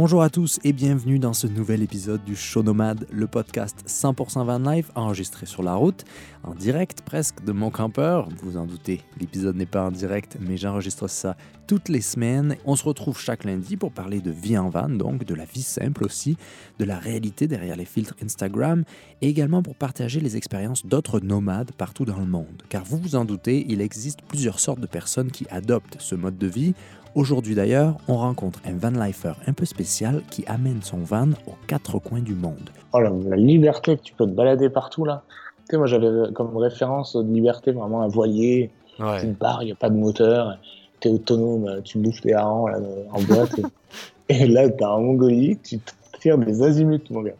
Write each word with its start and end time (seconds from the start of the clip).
Bonjour 0.00 0.22
à 0.22 0.30
tous 0.30 0.60
et 0.62 0.72
bienvenue 0.72 1.18
dans 1.18 1.32
ce 1.32 1.48
nouvel 1.48 1.82
épisode 1.82 2.22
du 2.22 2.36
Show 2.36 2.62
Nomade, 2.62 3.08
le 3.10 3.26
podcast 3.26 3.82
100% 3.88 4.46
van 4.46 4.60
life 4.60 4.92
enregistré 4.94 5.44
sur 5.44 5.64
la 5.64 5.74
route, 5.74 6.04
en 6.44 6.54
direct 6.54 7.02
presque 7.02 7.42
de 7.44 7.50
mon 7.50 7.70
campeur. 7.70 8.28
Vous 8.28 8.52
vous 8.52 8.56
en 8.58 8.66
doutez, 8.66 9.00
l'épisode 9.18 9.56
n'est 9.56 9.66
pas 9.66 9.84
en 9.84 9.90
direct, 9.90 10.36
mais 10.38 10.56
j'enregistre 10.56 11.08
ça 11.08 11.36
toutes 11.66 11.88
les 11.88 12.00
semaines. 12.00 12.54
On 12.64 12.76
se 12.76 12.84
retrouve 12.84 13.18
chaque 13.18 13.42
lundi 13.42 13.76
pour 13.76 13.90
parler 13.90 14.20
de 14.20 14.30
vie 14.30 14.56
en 14.56 14.70
van, 14.70 14.88
donc 14.88 15.24
de 15.24 15.34
la 15.34 15.44
vie 15.44 15.62
simple 15.62 16.04
aussi, 16.04 16.36
de 16.78 16.84
la 16.84 16.96
réalité 16.96 17.48
derrière 17.48 17.74
les 17.74 17.84
filtres 17.84 18.14
Instagram, 18.22 18.84
et 19.20 19.28
également 19.28 19.64
pour 19.64 19.74
partager 19.74 20.20
les 20.20 20.36
expériences 20.36 20.86
d'autres 20.86 21.18
nomades 21.18 21.72
partout 21.72 22.04
dans 22.04 22.20
le 22.20 22.26
monde. 22.26 22.62
Car 22.68 22.84
vous 22.84 22.98
vous 22.98 23.16
en 23.16 23.24
doutez, 23.24 23.66
il 23.68 23.80
existe 23.80 24.22
plusieurs 24.22 24.60
sortes 24.60 24.80
de 24.80 24.86
personnes 24.86 25.32
qui 25.32 25.44
adoptent 25.50 25.96
ce 25.98 26.14
mode 26.14 26.38
de 26.38 26.46
vie. 26.46 26.74
Aujourd'hui 27.18 27.56
d'ailleurs, 27.56 27.96
on 28.06 28.14
rencontre 28.16 28.60
un 28.64 28.74
van 28.76 28.96
lifer 28.96 29.32
un 29.48 29.52
peu 29.52 29.64
spécial 29.64 30.22
qui 30.30 30.44
amène 30.46 30.82
son 30.82 30.98
van 30.98 31.30
aux 31.48 31.56
quatre 31.66 31.98
coins 31.98 32.20
du 32.20 32.36
monde. 32.36 32.70
Oh 32.92 33.00
la, 33.00 33.10
la 33.10 33.34
liberté 33.34 33.96
que 33.96 34.02
tu 34.02 34.14
peux 34.14 34.24
te 34.24 34.30
balader 34.30 34.70
partout 34.70 35.04
là. 35.04 35.24
Tu 35.68 35.72
sais, 35.72 35.78
moi 35.78 35.88
j'avais 35.88 36.32
comme 36.32 36.56
référence 36.56 37.16
de 37.16 37.22
liberté 37.34 37.72
vraiment 37.72 38.02
un 38.02 38.08
voilier, 38.08 38.70
Ouais. 39.00 39.24
une 39.24 39.32
barre, 39.32 39.64
il 39.64 39.66
n'y 39.66 39.72
a 39.72 39.74
pas 39.74 39.90
de 39.90 39.96
moteur, 39.96 40.58
tu 41.00 41.08
es 41.08 41.10
autonome, 41.10 41.82
tu 41.82 41.98
bouffes 41.98 42.20
tes 42.20 42.34
harengs 42.34 42.68
là, 42.70 42.78
en 43.12 43.20
boîte. 43.22 43.60
et 44.28 44.46
là, 44.46 44.68
tu 44.70 44.84
en 44.84 45.00
Mongolie, 45.00 45.58
tu 45.58 45.80
tires 46.20 46.38
des 46.38 46.62
azimuts, 46.62 47.00
mon 47.10 47.22
gars. 47.22 47.32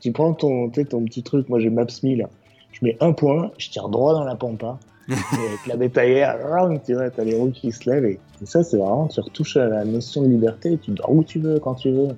Tu 0.00 0.12
prends 0.12 0.34
ton, 0.34 0.68
ton 0.68 1.04
petit 1.04 1.22
truc, 1.22 1.48
moi 1.48 1.58
j'ai 1.58 1.70
Maps.me 1.70 2.16
là, 2.16 2.28
je 2.72 2.84
mets 2.84 2.98
un 3.00 3.12
point, 3.12 3.50
je 3.56 3.70
tire 3.70 3.88
droit 3.88 4.12
dans 4.12 4.24
la 4.24 4.34
pampa. 4.36 4.78
Avec 5.08 5.66
la 5.66 5.76
bétaillère, 5.76 6.38
tu 6.84 6.94
vois, 6.94 7.10
t'as 7.10 7.24
les 7.24 7.34
roues 7.34 7.50
qui 7.50 7.72
se 7.72 7.90
lèvent. 7.90 8.04
Et, 8.04 8.20
et 8.42 8.46
ça, 8.46 8.62
c'est 8.62 8.76
vraiment, 8.76 9.08
tu 9.08 9.20
retouches 9.20 9.56
à 9.56 9.66
la 9.66 9.84
notion 9.84 10.22
de 10.22 10.28
liberté, 10.28 10.78
tu 10.80 10.92
dors 10.92 11.12
où 11.12 11.24
tu 11.24 11.38
veux, 11.38 11.58
quand 11.58 11.74
tu 11.74 11.90
veux. 11.90 12.08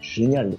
Génial. 0.00 0.52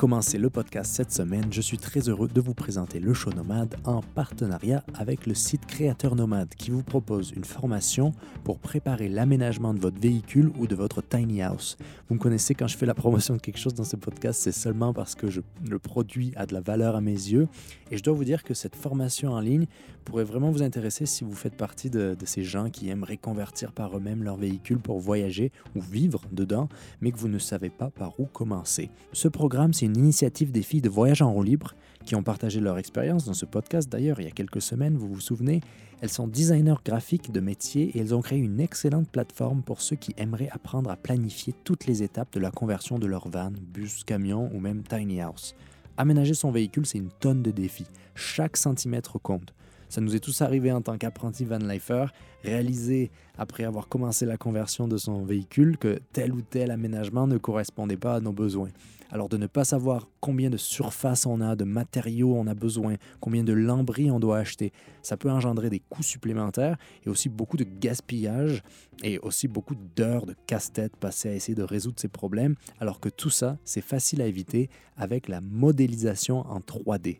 Commencer 0.00 0.38
le 0.38 0.48
podcast 0.48 0.94
cette 0.94 1.12
semaine, 1.12 1.52
je 1.52 1.60
suis 1.60 1.76
très 1.76 2.08
heureux 2.08 2.26
de 2.26 2.40
vous 2.40 2.54
présenter 2.54 3.00
le 3.00 3.12
show 3.12 3.30
nomade 3.34 3.76
en 3.84 4.00
partenariat 4.00 4.82
avec 4.94 5.26
le 5.26 5.34
site 5.34 5.66
Créateur 5.66 6.16
Nomade 6.16 6.54
qui 6.56 6.70
vous 6.70 6.82
propose 6.82 7.32
une 7.36 7.44
formation 7.44 8.12
pour 8.42 8.60
préparer 8.60 9.10
l'aménagement 9.10 9.74
de 9.74 9.78
votre 9.78 10.00
véhicule 10.00 10.52
ou 10.58 10.66
de 10.66 10.74
votre 10.74 11.02
tiny 11.02 11.42
house. 11.42 11.76
Vous 12.08 12.14
me 12.14 12.18
connaissez 12.18 12.54
quand 12.54 12.66
je 12.66 12.78
fais 12.78 12.86
la 12.86 12.94
promotion 12.94 13.34
de 13.34 13.40
quelque 13.42 13.58
chose 13.58 13.74
dans 13.74 13.84
ce 13.84 13.96
podcast, 13.96 14.40
c'est 14.42 14.52
seulement 14.52 14.94
parce 14.94 15.14
que 15.14 15.28
je, 15.28 15.42
le 15.68 15.78
produit 15.78 16.32
a 16.34 16.46
de 16.46 16.54
la 16.54 16.62
valeur 16.62 16.96
à 16.96 17.02
mes 17.02 17.10
yeux 17.10 17.46
et 17.90 17.98
je 17.98 18.02
dois 18.02 18.14
vous 18.14 18.24
dire 18.24 18.42
que 18.42 18.54
cette 18.54 18.76
formation 18.76 19.32
en 19.32 19.40
ligne 19.40 19.66
pourrait 20.06 20.24
vraiment 20.24 20.50
vous 20.50 20.62
intéresser 20.62 21.04
si 21.04 21.24
vous 21.24 21.34
faites 21.34 21.56
partie 21.56 21.90
de, 21.90 22.16
de 22.18 22.26
ces 22.26 22.42
gens 22.42 22.70
qui 22.70 22.88
aimeraient 22.88 23.18
convertir 23.18 23.72
par 23.72 23.94
eux-mêmes 23.94 24.22
leur 24.22 24.36
véhicule 24.36 24.78
pour 24.78 24.98
voyager 24.98 25.52
ou 25.76 25.82
vivre 25.82 26.22
dedans, 26.32 26.70
mais 27.02 27.12
que 27.12 27.18
vous 27.18 27.28
ne 27.28 27.38
savez 27.38 27.68
pas 27.68 27.90
par 27.90 28.18
où 28.18 28.24
commencer. 28.24 28.88
Ce 29.12 29.28
programme, 29.28 29.74
c'est 29.74 29.89
une 29.90 29.98
initiative 29.98 30.52
des 30.52 30.62
filles 30.62 30.80
de 30.80 30.88
Voyage 30.88 31.20
en 31.22 31.32
roue 31.32 31.42
libre 31.42 31.74
qui 32.04 32.14
ont 32.14 32.22
partagé 32.22 32.60
leur 32.60 32.78
expérience 32.78 33.24
dans 33.24 33.34
ce 33.34 33.44
podcast 33.44 33.88
d'ailleurs 33.90 34.20
il 34.20 34.24
y 34.24 34.28
a 34.28 34.32
quelques 34.32 34.62
semaines, 34.62 34.96
vous 34.96 35.08
vous 35.08 35.20
souvenez. 35.20 35.60
Elles 36.00 36.10
sont 36.10 36.28
designers 36.28 36.80
graphiques 36.84 37.30
de 37.30 37.40
métier 37.40 37.90
et 37.90 37.98
elles 37.98 38.14
ont 38.14 38.22
créé 38.22 38.38
une 38.38 38.60
excellente 38.60 39.08
plateforme 39.10 39.62
pour 39.62 39.82
ceux 39.82 39.96
qui 39.96 40.14
aimeraient 40.16 40.48
apprendre 40.50 40.90
à 40.90 40.96
planifier 40.96 41.54
toutes 41.64 41.86
les 41.86 42.02
étapes 42.02 42.32
de 42.32 42.40
la 42.40 42.50
conversion 42.50 42.98
de 42.98 43.06
leur 43.06 43.28
van, 43.28 43.50
bus, 43.50 44.04
camion 44.04 44.50
ou 44.54 44.60
même 44.60 44.82
tiny 44.82 45.20
house. 45.20 45.54
Aménager 45.96 46.34
son 46.34 46.50
véhicule, 46.50 46.86
c'est 46.86 46.98
une 46.98 47.10
tonne 47.10 47.42
de 47.42 47.50
défis. 47.50 47.86
Chaque 48.14 48.56
centimètre 48.56 49.20
compte. 49.20 49.52
Ça 49.90 50.00
nous 50.00 50.14
est 50.14 50.20
tous 50.20 50.40
arrivé 50.40 50.70
en 50.70 50.80
tant 50.80 50.96
qu'apprenti 50.96 51.44
van 51.44 51.58
lifer, 51.58 52.06
réaliser 52.44 53.10
après 53.36 53.64
avoir 53.64 53.88
commencé 53.88 54.24
la 54.24 54.36
conversion 54.36 54.86
de 54.86 54.96
son 54.96 55.24
véhicule 55.24 55.78
que 55.78 55.98
tel 56.12 56.32
ou 56.32 56.42
tel 56.42 56.70
aménagement 56.70 57.26
ne 57.26 57.38
correspondait 57.38 57.96
pas 57.96 58.14
à 58.14 58.20
nos 58.20 58.32
besoins. 58.32 58.68
Alors 59.10 59.28
de 59.28 59.36
ne 59.36 59.48
pas 59.48 59.64
savoir 59.64 60.08
combien 60.20 60.48
de 60.48 60.56
surface 60.56 61.26
on 61.26 61.40
a, 61.40 61.56
de 61.56 61.64
matériaux 61.64 62.36
on 62.36 62.46
a 62.46 62.54
besoin, 62.54 62.94
combien 63.18 63.42
de 63.42 63.52
lambris 63.52 64.12
on 64.12 64.20
doit 64.20 64.38
acheter, 64.38 64.72
ça 65.02 65.16
peut 65.16 65.28
engendrer 65.28 65.70
des 65.70 65.80
coûts 65.80 66.04
supplémentaires 66.04 66.76
et 67.04 67.10
aussi 67.10 67.28
beaucoup 67.28 67.56
de 67.56 67.64
gaspillage 67.64 68.62
et 69.02 69.18
aussi 69.18 69.48
beaucoup 69.48 69.74
d'heures 69.96 70.26
de 70.26 70.36
casse-tête 70.46 70.94
passées 70.94 71.30
à 71.30 71.34
essayer 71.34 71.56
de 71.56 71.64
résoudre 71.64 71.98
ces 71.98 72.06
problèmes, 72.06 72.54
alors 72.78 73.00
que 73.00 73.08
tout 73.08 73.30
ça, 73.30 73.58
c'est 73.64 73.80
facile 73.80 74.22
à 74.22 74.26
éviter 74.26 74.70
avec 74.96 75.28
la 75.28 75.40
modélisation 75.40 76.46
en 76.48 76.60
3D. 76.60 77.18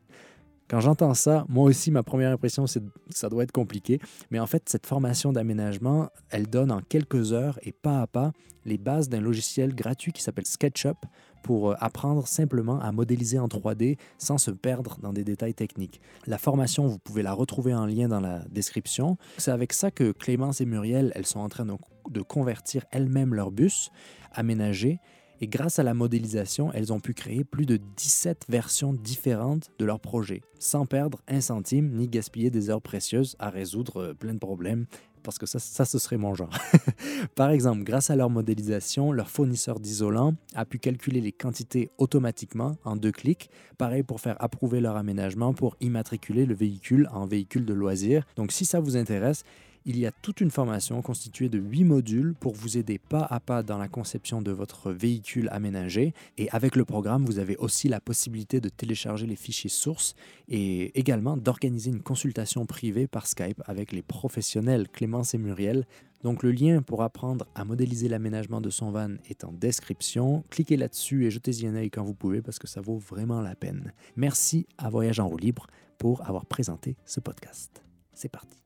Quand 0.70 0.78
j'entends 0.78 1.14
ça, 1.14 1.44
moi 1.48 1.64
aussi, 1.64 1.90
ma 1.90 2.04
première 2.04 2.30
impression, 2.30 2.68
c'est 2.68 2.78
que 2.78 2.86
ça 3.10 3.28
doit 3.28 3.42
être 3.42 3.50
compliqué. 3.50 3.98
Mais 4.30 4.38
en 4.38 4.46
fait, 4.46 4.68
cette 4.68 4.86
formation 4.86 5.32
d'aménagement, 5.32 6.10
elle 6.28 6.46
donne 6.46 6.70
en 6.70 6.80
quelques 6.80 7.32
heures 7.32 7.58
et 7.64 7.72
pas 7.72 8.00
à 8.00 8.06
pas 8.06 8.30
les 8.64 8.78
bases 8.78 9.08
d'un 9.08 9.20
logiciel 9.20 9.74
gratuit 9.74 10.12
qui 10.12 10.22
s'appelle 10.22 10.46
SketchUp 10.46 10.96
pour 11.42 11.70
euh, 11.70 11.74
apprendre 11.80 12.28
simplement 12.28 12.78
à 12.78 12.92
modéliser 12.92 13.40
en 13.40 13.48
3D 13.48 13.98
sans 14.16 14.38
se 14.38 14.52
perdre 14.52 14.96
dans 15.02 15.12
des 15.12 15.24
détails 15.24 15.54
techniques. 15.54 16.00
La 16.28 16.38
formation, 16.38 16.86
vous 16.86 17.00
pouvez 17.00 17.24
la 17.24 17.32
retrouver 17.32 17.74
en 17.74 17.86
lien 17.86 18.06
dans 18.06 18.20
la 18.20 18.44
description. 18.48 19.18
C'est 19.38 19.50
avec 19.50 19.72
ça 19.72 19.90
que 19.90 20.12
Clémence 20.12 20.60
et 20.60 20.66
Muriel, 20.66 21.10
elles 21.16 21.26
sont 21.26 21.40
en 21.40 21.48
train 21.48 21.64
de, 21.64 21.74
de 22.10 22.22
convertir 22.22 22.84
elles-mêmes 22.92 23.34
leur 23.34 23.50
bus 23.50 23.90
aménagé 24.32 25.00
et 25.40 25.46
grâce 25.46 25.78
à 25.78 25.82
la 25.82 25.94
modélisation, 25.94 26.70
elles 26.72 26.92
ont 26.92 27.00
pu 27.00 27.14
créer 27.14 27.44
plus 27.44 27.64
de 27.64 27.78
17 27.96 28.46
versions 28.48 28.92
différentes 28.92 29.70
de 29.78 29.84
leur 29.84 29.98
projet, 29.98 30.42
sans 30.58 30.84
perdre 30.84 31.20
un 31.28 31.40
centime 31.40 31.90
ni 31.94 32.08
gaspiller 32.08 32.50
des 32.50 32.68
heures 32.68 32.82
précieuses 32.82 33.36
à 33.38 33.48
résoudre 33.48 34.02
euh, 34.02 34.14
plein 34.14 34.34
de 34.34 34.38
problèmes, 34.38 34.86
parce 35.22 35.38
que 35.38 35.46
ça, 35.46 35.58
ça 35.58 35.84
ce 35.84 35.98
serait 35.98 36.16
mon 36.16 36.34
genre. 36.34 36.50
Par 37.34 37.50
exemple, 37.50 37.84
grâce 37.84 38.10
à 38.10 38.16
leur 38.16 38.30
modélisation, 38.30 39.12
leur 39.12 39.30
fournisseur 39.30 39.80
d'isolant 39.80 40.34
a 40.54 40.64
pu 40.64 40.78
calculer 40.78 41.20
les 41.20 41.32
quantités 41.32 41.90
automatiquement 41.98 42.76
en 42.84 42.96
deux 42.96 43.12
clics, 43.12 43.50
pareil 43.78 44.02
pour 44.02 44.20
faire 44.20 44.36
approuver 44.40 44.80
leur 44.80 44.96
aménagement 44.96 45.54
pour 45.54 45.76
immatriculer 45.80 46.46
le 46.46 46.54
véhicule 46.54 47.08
en 47.12 47.26
véhicule 47.26 47.64
de 47.64 47.74
loisir. 47.74 48.26
Donc 48.36 48.52
si 48.52 48.64
ça 48.64 48.80
vous 48.80 48.96
intéresse, 48.96 49.44
il 49.86 49.98
y 49.98 50.06
a 50.06 50.12
toute 50.12 50.40
une 50.40 50.50
formation 50.50 51.00
constituée 51.02 51.48
de 51.48 51.58
8 51.58 51.84
modules 51.84 52.34
pour 52.38 52.54
vous 52.54 52.76
aider 52.76 52.98
pas 52.98 53.26
à 53.30 53.40
pas 53.40 53.62
dans 53.62 53.78
la 53.78 53.88
conception 53.88 54.42
de 54.42 54.50
votre 54.50 54.92
véhicule 54.92 55.48
aménagé. 55.52 56.14
Et 56.38 56.50
avec 56.50 56.76
le 56.76 56.84
programme, 56.84 57.24
vous 57.24 57.38
avez 57.38 57.56
aussi 57.56 57.88
la 57.88 58.00
possibilité 58.00 58.60
de 58.60 58.68
télécharger 58.68 59.26
les 59.26 59.36
fichiers 59.36 59.70
sources 59.70 60.14
et 60.48 60.98
également 60.98 61.36
d'organiser 61.36 61.90
une 61.90 62.02
consultation 62.02 62.66
privée 62.66 63.06
par 63.06 63.26
Skype 63.26 63.62
avec 63.66 63.92
les 63.92 64.02
professionnels 64.02 64.88
Clémence 64.88 65.34
et 65.34 65.38
Muriel. 65.38 65.86
Donc 66.22 66.42
le 66.42 66.52
lien 66.52 66.82
pour 66.82 67.02
apprendre 67.02 67.46
à 67.54 67.64
modéliser 67.64 68.08
l'aménagement 68.08 68.60
de 68.60 68.68
son 68.68 68.90
van 68.90 69.14
est 69.28 69.44
en 69.44 69.52
description. 69.52 70.44
Cliquez 70.50 70.76
là-dessus 70.76 71.26
et 71.26 71.30
jetez-y 71.30 71.66
un 71.66 71.74
œil 71.74 71.90
quand 71.90 72.04
vous 72.04 72.14
pouvez 72.14 72.42
parce 72.42 72.58
que 72.58 72.66
ça 72.66 72.80
vaut 72.80 72.98
vraiment 72.98 73.40
la 73.40 73.54
peine. 73.54 73.92
Merci 74.16 74.66
à 74.76 74.90
Voyage 74.90 75.20
en 75.20 75.28
roue 75.28 75.38
libre 75.38 75.66
pour 75.98 76.26
avoir 76.28 76.44
présenté 76.44 76.96
ce 77.06 77.20
podcast. 77.20 77.82
C'est 78.12 78.30
parti. 78.30 78.58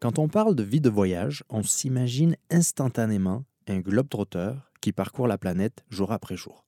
Quand 0.00 0.18
on 0.18 0.28
parle 0.28 0.54
de 0.54 0.62
vie 0.62 0.80
de 0.80 0.88
voyage, 0.88 1.44
on 1.50 1.62
s'imagine 1.62 2.34
instantanément 2.50 3.44
un 3.68 3.80
globe-trotteur 3.80 4.72
qui 4.80 4.92
parcourt 4.92 5.28
la 5.28 5.36
planète 5.36 5.84
jour 5.90 6.10
après 6.10 6.38
jour. 6.38 6.64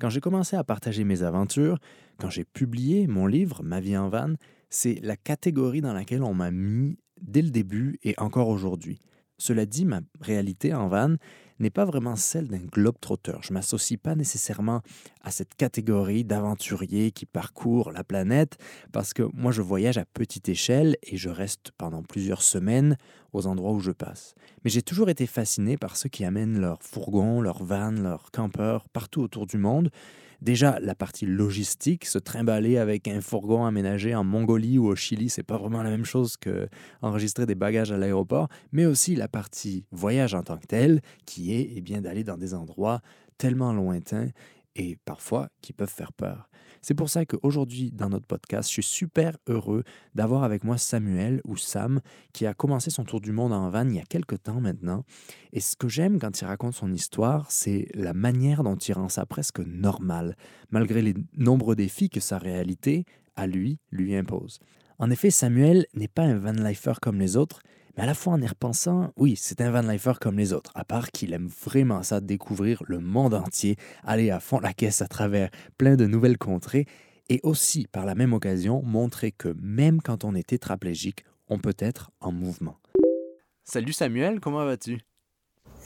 Quand 0.00 0.10
j'ai 0.10 0.20
commencé 0.20 0.56
à 0.56 0.64
partager 0.64 1.04
mes 1.04 1.22
aventures, 1.22 1.78
quand 2.18 2.30
j'ai 2.30 2.44
publié 2.44 3.06
mon 3.06 3.28
livre 3.28 3.62
Ma 3.62 3.78
vie 3.78 3.96
en 3.96 4.08
van, 4.08 4.34
c'est 4.70 4.98
la 5.04 5.16
catégorie 5.16 5.82
dans 5.82 5.92
laquelle 5.92 6.24
on 6.24 6.34
m'a 6.34 6.50
mis 6.50 6.98
dès 7.20 7.42
le 7.42 7.50
début 7.50 8.00
et 8.02 8.18
encore 8.18 8.48
aujourd'hui. 8.48 8.98
Cela 9.38 9.66
dit, 9.66 9.84
ma 9.84 10.00
réalité 10.20 10.74
en 10.74 10.88
van 10.88 11.14
n'est 11.58 11.70
pas 11.70 11.84
vraiment 11.84 12.16
celle 12.16 12.48
d'un 12.48 12.58
globe-trotteur. 12.58 13.42
Je 13.42 13.52
ne 13.52 13.54
m'associe 13.54 13.98
pas 14.00 14.14
nécessairement 14.14 14.82
à 15.22 15.30
cette 15.30 15.54
catégorie 15.54 16.24
d'aventuriers 16.24 17.10
qui 17.10 17.26
parcourent 17.26 17.92
la 17.92 18.04
planète 18.04 18.58
parce 18.92 19.12
que 19.12 19.22
moi 19.32 19.52
je 19.52 19.62
voyage 19.62 19.98
à 19.98 20.04
petite 20.04 20.48
échelle 20.48 20.96
et 21.02 21.16
je 21.16 21.28
reste 21.28 21.72
pendant 21.78 22.02
plusieurs 22.02 22.42
semaines 22.42 22.96
aux 23.34 23.46
endroits 23.46 23.72
où 23.72 23.80
je 23.80 23.90
passe. 23.90 24.34
Mais 24.64 24.70
j'ai 24.70 24.82
toujours 24.82 25.10
été 25.10 25.26
fasciné 25.26 25.76
par 25.76 25.96
ceux 25.96 26.08
qui 26.08 26.24
amènent 26.24 26.58
leurs 26.58 26.82
fourgons, 26.82 27.40
leurs 27.40 27.62
vannes, 27.62 28.02
leurs 28.02 28.30
campeurs 28.30 28.88
partout 28.88 29.20
autour 29.20 29.46
du 29.46 29.58
monde. 29.58 29.90
Déjà, 30.40 30.78
la 30.80 30.94
partie 30.94 31.26
logistique, 31.26 32.04
se 32.04 32.18
trimballer 32.18 32.76
avec 32.76 33.08
un 33.08 33.20
fourgon 33.20 33.64
aménagé 33.64 34.14
en 34.14 34.24
Mongolie 34.24 34.78
ou 34.78 34.86
au 34.86 34.94
Chili, 34.94 35.30
c'est 35.30 35.42
pas 35.42 35.56
vraiment 35.56 35.82
la 35.82 35.90
même 35.90 36.04
chose 36.04 36.36
que 36.36 36.68
enregistrer 37.02 37.46
des 37.46 37.54
bagages 37.54 37.92
à 37.92 37.96
l'aéroport, 37.96 38.48
mais 38.72 38.84
aussi 38.84 39.16
la 39.16 39.28
partie 39.28 39.84
voyage 39.90 40.34
en 40.34 40.42
tant 40.42 40.58
que 40.58 40.66
tel, 40.66 41.00
qui 41.24 41.54
est 41.54 41.72
eh 41.74 41.80
bien 41.80 42.00
d'aller 42.00 42.24
dans 42.24 42.36
des 42.36 42.54
endroits 42.54 43.00
tellement 43.38 43.72
lointains 43.72 44.28
et 44.76 44.96
parfois 45.04 45.48
qui 45.60 45.72
peuvent 45.72 45.88
faire 45.88 46.12
peur. 46.12 46.48
C'est 46.84 46.92
pour 46.92 47.08
ça 47.08 47.24
qu'aujourd'hui, 47.24 47.92
dans 47.92 48.10
notre 48.10 48.26
podcast, 48.26 48.68
je 48.68 48.74
suis 48.74 48.82
super 48.82 49.38
heureux 49.48 49.84
d'avoir 50.14 50.44
avec 50.44 50.64
moi 50.64 50.76
Samuel 50.76 51.40
ou 51.46 51.56
Sam, 51.56 52.02
qui 52.34 52.44
a 52.44 52.52
commencé 52.52 52.90
son 52.90 53.04
tour 53.04 53.22
du 53.22 53.32
monde 53.32 53.54
en 53.54 53.70
van 53.70 53.88
il 53.88 53.94
y 53.94 54.00
a 54.00 54.04
quelques 54.04 54.42
temps 54.42 54.60
maintenant. 54.60 55.02
Et 55.54 55.60
ce 55.60 55.76
que 55.76 55.88
j'aime 55.88 56.18
quand 56.18 56.38
il 56.38 56.44
raconte 56.44 56.74
son 56.74 56.92
histoire, 56.92 57.50
c'est 57.50 57.88
la 57.94 58.12
manière 58.12 58.62
dont 58.62 58.76
il 58.76 58.92
rend 58.92 59.08
ça 59.08 59.24
presque 59.24 59.60
normal, 59.60 60.36
malgré 60.70 61.00
les 61.00 61.14
nombreux 61.38 61.74
défis 61.74 62.10
que 62.10 62.20
sa 62.20 62.36
réalité, 62.36 63.06
à 63.34 63.46
lui, 63.46 63.78
lui 63.90 64.14
impose. 64.14 64.60
En 64.98 65.10
effet, 65.10 65.30
Samuel 65.30 65.86
n'est 65.94 66.06
pas 66.06 66.24
un 66.24 66.36
van 66.36 66.52
lifer 66.52 66.92
comme 67.00 67.18
les 67.18 67.38
autres, 67.38 67.60
mais 67.96 68.02
à 68.02 68.06
la 68.06 68.14
fois 68.14 68.32
en 68.32 68.40
y 68.40 68.46
repensant, 68.46 69.12
oui, 69.16 69.34
c'est 69.36 69.60
un 69.60 69.70
van 69.70 69.82
lifer 69.82 70.14
comme 70.20 70.38
les 70.38 70.52
autres, 70.52 70.72
à 70.74 70.84
part 70.84 71.10
qu'il 71.10 71.32
aime 71.32 71.48
vraiment 71.64 72.02
ça, 72.02 72.20
découvrir 72.20 72.82
le 72.86 72.98
monde 72.98 73.34
entier, 73.34 73.76
aller 74.02 74.30
à 74.30 74.40
fond 74.40 74.58
la 74.58 74.72
caisse 74.72 75.02
à 75.02 75.06
travers 75.06 75.50
plein 75.78 75.96
de 75.96 76.06
nouvelles 76.06 76.38
contrées, 76.38 76.86
et 77.30 77.40
aussi, 77.42 77.86
par 77.90 78.04
la 78.04 78.14
même 78.14 78.32
occasion, 78.32 78.82
montrer 78.82 79.32
que 79.32 79.54
même 79.60 80.02
quand 80.02 80.24
on 80.24 80.34
est 80.34 80.48
tétraplégique, 80.48 81.24
on 81.48 81.58
peut 81.58 81.76
être 81.78 82.10
en 82.20 82.32
mouvement. 82.32 82.78
Salut 83.64 83.92
Samuel, 83.92 84.40
comment 84.40 84.64
vas-tu? 84.64 85.00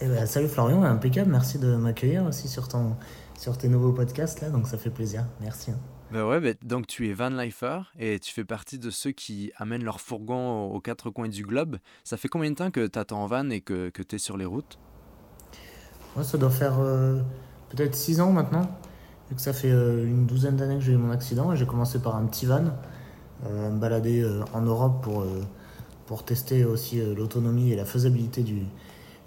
Eh 0.00 0.06
ben, 0.06 0.26
salut 0.26 0.48
Florian, 0.48 0.82
impeccable, 0.82 1.30
merci 1.30 1.58
de 1.58 1.76
m'accueillir 1.76 2.24
aussi 2.24 2.48
sur, 2.48 2.68
ton, 2.68 2.96
sur 3.38 3.56
tes 3.58 3.68
nouveaux 3.68 3.92
podcasts 3.92 4.40
là, 4.40 4.50
donc 4.50 4.66
ça 4.66 4.78
fait 4.78 4.90
plaisir, 4.90 5.26
merci. 5.40 5.70
Hein. 5.70 5.78
Ben 6.10 6.24
ouais, 6.24 6.40
ben, 6.40 6.54
donc 6.62 6.86
tu 6.86 7.06
es 7.10 7.12
van 7.12 7.28
lifer 7.28 7.82
et 7.98 8.18
tu 8.18 8.32
fais 8.32 8.44
partie 8.44 8.78
de 8.78 8.88
ceux 8.88 9.10
qui 9.10 9.52
amènent 9.56 9.84
leur 9.84 10.00
fourgon 10.00 10.64
aux 10.72 10.80
quatre 10.80 11.10
coins 11.10 11.28
du 11.28 11.42
globe. 11.44 11.76
Ça 12.02 12.16
fait 12.16 12.28
combien 12.28 12.50
de 12.50 12.54
temps 12.54 12.70
que 12.70 12.86
tu 12.86 13.14
en 13.14 13.26
van 13.26 13.50
et 13.50 13.60
que, 13.60 13.90
que 13.90 14.02
tu 14.02 14.16
es 14.16 14.18
sur 14.18 14.38
les 14.38 14.46
routes? 14.46 14.78
Ouais, 16.16 16.24
Ça 16.24 16.38
doit 16.38 16.48
faire 16.48 16.78
euh, 16.80 17.20
peut-être 17.68 17.94
six 17.94 18.22
ans 18.22 18.32
maintenant. 18.32 18.70
Vu 19.28 19.36
que 19.36 19.42
ça 19.42 19.52
fait 19.52 19.70
euh, 19.70 20.06
une 20.06 20.24
douzaine 20.24 20.56
d'années 20.56 20.76
que 20.76 20.80
j'ai 20.80 20.92
eu 20.92 20.96
mon 20.96 21.10
accident 21.10 21.52
et 21.52 21.58
j'ai 21.58 21.66
commencé 21.66 22.00
par 22.00 22.16
un 22.16 22.24
petit 22.24 22.46
van, 22.46 22.64
euh, 23.44 23.70
me 23.70 23.78
balader 23.78 24.26
en 24.54 24.62
Europe 24.62 25.02
pour, 25.02 25.26
pour 26.06 26.24
tester 26.24 26.64
aussi 26.64 27.02
l'autonomie 27.16 27.72
et 27.72 27.76
la 27.76 27.84
faisabilité 27.84 28.42
du, 28.42 28.62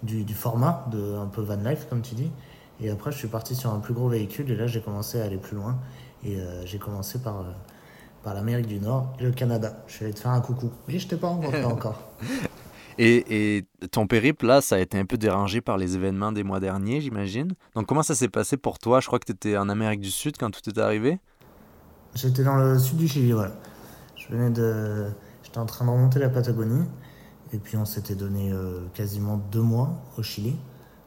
du, 0.02 0.24
du, 0.24 0.34
format, 0.34 0.84
de 0.90 1.14
un 1.14 1.28
peu 1.28 1.42
van 1.42 1.62
life 1.62 1.86
comme 1.88 2.02
tu 2.02 2.16
dis. 2.16 2.32
Et 2.80 2.90
après, 2.90 3.12
je 3.12 3.18
suis 3.18 3.28
parti 3.28 3.54
sur 3.54 3.72
un 3.72 3.78
plus 3.78 3.94
gros 3.94 4.08
véhicule 4.08 4.50
et 4.50 4.56
là, 4.56 4.66
j'ai 4.66 4.80
commencé 4.80 5.20
à 5.20 5.24
aller 5.26 5.38
plus 5.38 5.54
loin. 5.54 5.78
Et 6.24 6.36
euh, 6.36 6.64
j'ai 6.66 6.78
commencé 6.78 7.20
par, 7.20 7.40
euh, 7.40 7.52
par 8.22 8.34
l'Amérique 8.34 8.66
du 8.66 8.80
Nord 8.80 9.14
et 9.18 9.24
le 9.24 9.32
Canada. 9.32 9.82
Je 9.86 9.94
suis 9.94 10.04
allé 10.04 10.14
te 10.14 10.20
faire 10.20 10.30
un 10.30 10.40
coucou. 10.40 10.70
Mais 10.88 10.98
je 10.98 11.08
t'ai 11.08 11.16
pas 11.16 11.28
rencontré 11.28 11.64
encore. 11.64 12.00
Et, 12.98 13.56
et, 13.56 13.64
ton 13.90 14.06
périple, 14.06 14.46
là, 14.46 14.60
ça 14.60 14.76
a 14.76 14.78
été 14.78 14.98
un 14.98 15.06
peu 15.06 15.16
dérangé 15.16 15.62
par 15.62 15.78
les 15.78 15.96
événements 15.96 16.30
des 16.30 16.44
mois 16.44 16.60
derniers, 16.60 17.00
j'imagine. 17.00 17.52
Donc, 17.74 17.86
comment 17.86 18.02
ça 18.02 18.14
s'est 18.14 18.28
passé 18.28 18.58
pour 18.58 18.78
toi? 18.78 19.00
Je 19.00 19.06
crois 19.06 19.18
que 19.18 19.24
tu 19.24 19.32
étais 19.32 19.56
en 19.56 19.70
Amérique 19.70 20.00
du 20.00 20.10
Sud 20.10 20.36
quand 20.38 20.50
tout 20.50 20.68
est 20.68 20.78
arrivé. 20.78 21.18
J'étais 22.14 22.44
dans 22.44 22.56
le 22.56 22.78
sud 22.78 22.98
du 22.98 23.08
Chili, 23.08 23.32
voilà. 23.32 23.52
Je 24.14 24.28
venais 24.28 24.50
de. 24.50 25.06
J'étais 25.42 25.58
en 25.58 25.64
train 25.64 25.86
de 25.86 25.90
remonter 25.90 26.18
la 26.18 26.28
Patagonie. 26.28 26.84
Et 27.54 27.58
puis, 27.58 27.76
on 27.76 27.84
s'était 27.84 28.14
donné 28.14 28.52
euh, 28.52 28.82
quasiment 28.94 29.38
deux 29.38 29.62
mois 29.62 30.02
au 30.18 30.22
Chili. 30.22 30.56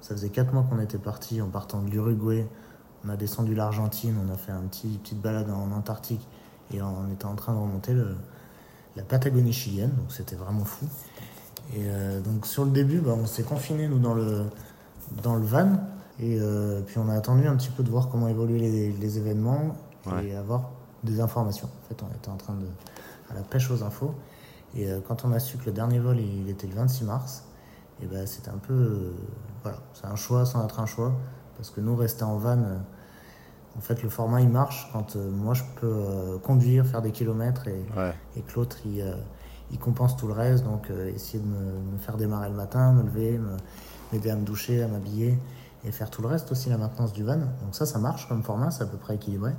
Ça 0.01 0.15
faisait 0.15 0.29
quatre 0.29 0.53
mois 0.53 0.63
qu'on 0.63 0.79
était 0.79 0.97
parti 0.97 1.41
en 1.41 1.49
partant 1.49 1.81
de 1.81 1.89
l'Uruguay 1.89 2.47
on 3.05 3.09
a 3.09 3.15
descendu 3.15 3.53
l'Argentine, 3.53 4.15
on 4.25 4.33
a 4.33 4.37
fait 4.37 4.51
une 4.51 4.67
petit, 4.69 4.99
petite 5.03 5.21
balade 5.21 5.49
en 5.49 5.71
Antarctique 5.71 6.27
et 6.73 6.81
on 6.81 7.11
était 7.13 7.25
en 7.25 7.35
train 7.35 7.53
de 7.53 7.59
remonter 7.59 7.93
la 8.95 9.03
Patagonie 9.03 9.53
chilienne, 9.53 9.91
donc 9.91 10.11
c'était 10.11 10.35
vraiment 10.35 10.65
fou. 10.65 10.85
Et 11.73 11.83
euh, 11.83 12.21
donc 12.21 12.45
sur 12.45 12.65
le 12.65 12.71
début, 12.71 12.99
bah, 12.99 13.13
on 13.15 13.25
s'est 13.25 13.43
confiné 13.43 13.87
nous 13.87 13.99
dans 13.99 14.13
le, 14.13 14.45
dans 15.23 15.35
le 15.35 15.45
van 15.45 15.79
et 16.19 16.39
euh, 16.39 16.81
puis 16.81 16.97
on 16.97 17.09
a 17.09 17.13
attendu 17.13 17.47
un 17.47 17.55
petit 17.55 17.69
peu 17.69 17.83
de 17.83 17.89
voir 17.89 18.09
comment 18.09 18.27
évoluer 18.27 18.59
les, 18.59 19.17
événements 19.17 19.75
et 20.23 20.35
avoir 20.35 20.71
des 21.03 21.19
informations. 21.19 21.67
En 21.67 21.87
fait, 21.87 22.03
on 22.03 22.15
était 22.15 22.29
en 22.29 22.37
train 22.37 22.53
de 22.53 22.65
à 23.31 23.33
la 23.33 23.41
pêche 23.41 23.71
aux 23.71 23.83
infos 23.83 24.13
et 24.75 24.89
euh, 24.89 24.99
quand 25.05 25.25
on 25.25 25.31
a 25.31 25.39
su 25.39 25.57
que 25.57 25.65
le 25.65 25.71
dernier 25.71 25.99
vol 25.99 26.19
il 26.19 26.47
était 26.47 26.67
le 26.67 26.75
26 26.75 27.05
mars, 27.05 27.43
et 28.01 28.05
ben 28.05 28.27
c'était 28.27 28.49
un 28.49 28.57
peu 28.57 29.13
voilà, 29.63 29.79
c'est 29.93 30.05
un 30.05 30.15
choix 30.15 30.45
sans 30.45 30.63
être 30.65 30.79
un 30.79 30.85
choix 30.85 31.13
parce 31.57 31.69
que 31.69 31.81
nous 31.81 31.95
rester 31.95 32.23
en 32.23 32.37
van 32.37 32.59
en 33.77 33.81
fait, 33.81 34.01
le 34.03 34.09
format 34.09 34.41
il 34.41 34.49
marche 34.49 34.89
quand 34.93 35.15
euh, 35.15 35.29
moi 35.29 35.53
je 35.53 35.63
peux 35.79 35.87
euh, 35.87 36.37
conduire, 36.39 36.85
faire 36.85 37.01
des 37.01 37.11
kilomètres 37.11 37.67
et, 37.67 37.85
et 38.37 38.41
que 38.41 38.55
l'autre 38.55 38.77
il, 38.85 39.01
euh, 39.01 39.15
il, 39.71 39.79
compense 39.79 40.15
tout 40.15 40.27
le 40.27 40.33
reste. 40.33 40.63
Donc, 40.63 40.89
essayer 41.13 41.39
de 41.39 41.47
me, 41.47 41.97
faire 41.99 42.17
démarrer 42.17 42.49
le 42.49 42.55
matin, 42.55 42.93
me 42.93 43.03
lever, 43.03 43.39
m'aider 44.11 44.29
à 44.29 44.35
me 44.35 44.45
doucher, 44.45 44.81
à 44.81 44.87
m'habiller 44.87 45.37
et 45.83 45.91
faire 45.91 46.09
tout 46.09 46.21
le 46.21 46.27
reste 46.27 46.51
aussi, 46.51 46.69
la 46.69 46.77
maintenance 46.77 47.13
du 47.13 47.23
van. 47.23 47.37
Donc, 47.37 47.73
ça, 47.73 47.85
ça 47.85 47.99
marche 47.99 48.27
comme 48.27 48.43
format, 48.43 48.71
c'est 48.71 48.83
à 48.83 48.87
peu 48.87 48.97
près 48.97 49.15
équilibré. 49.15 49.51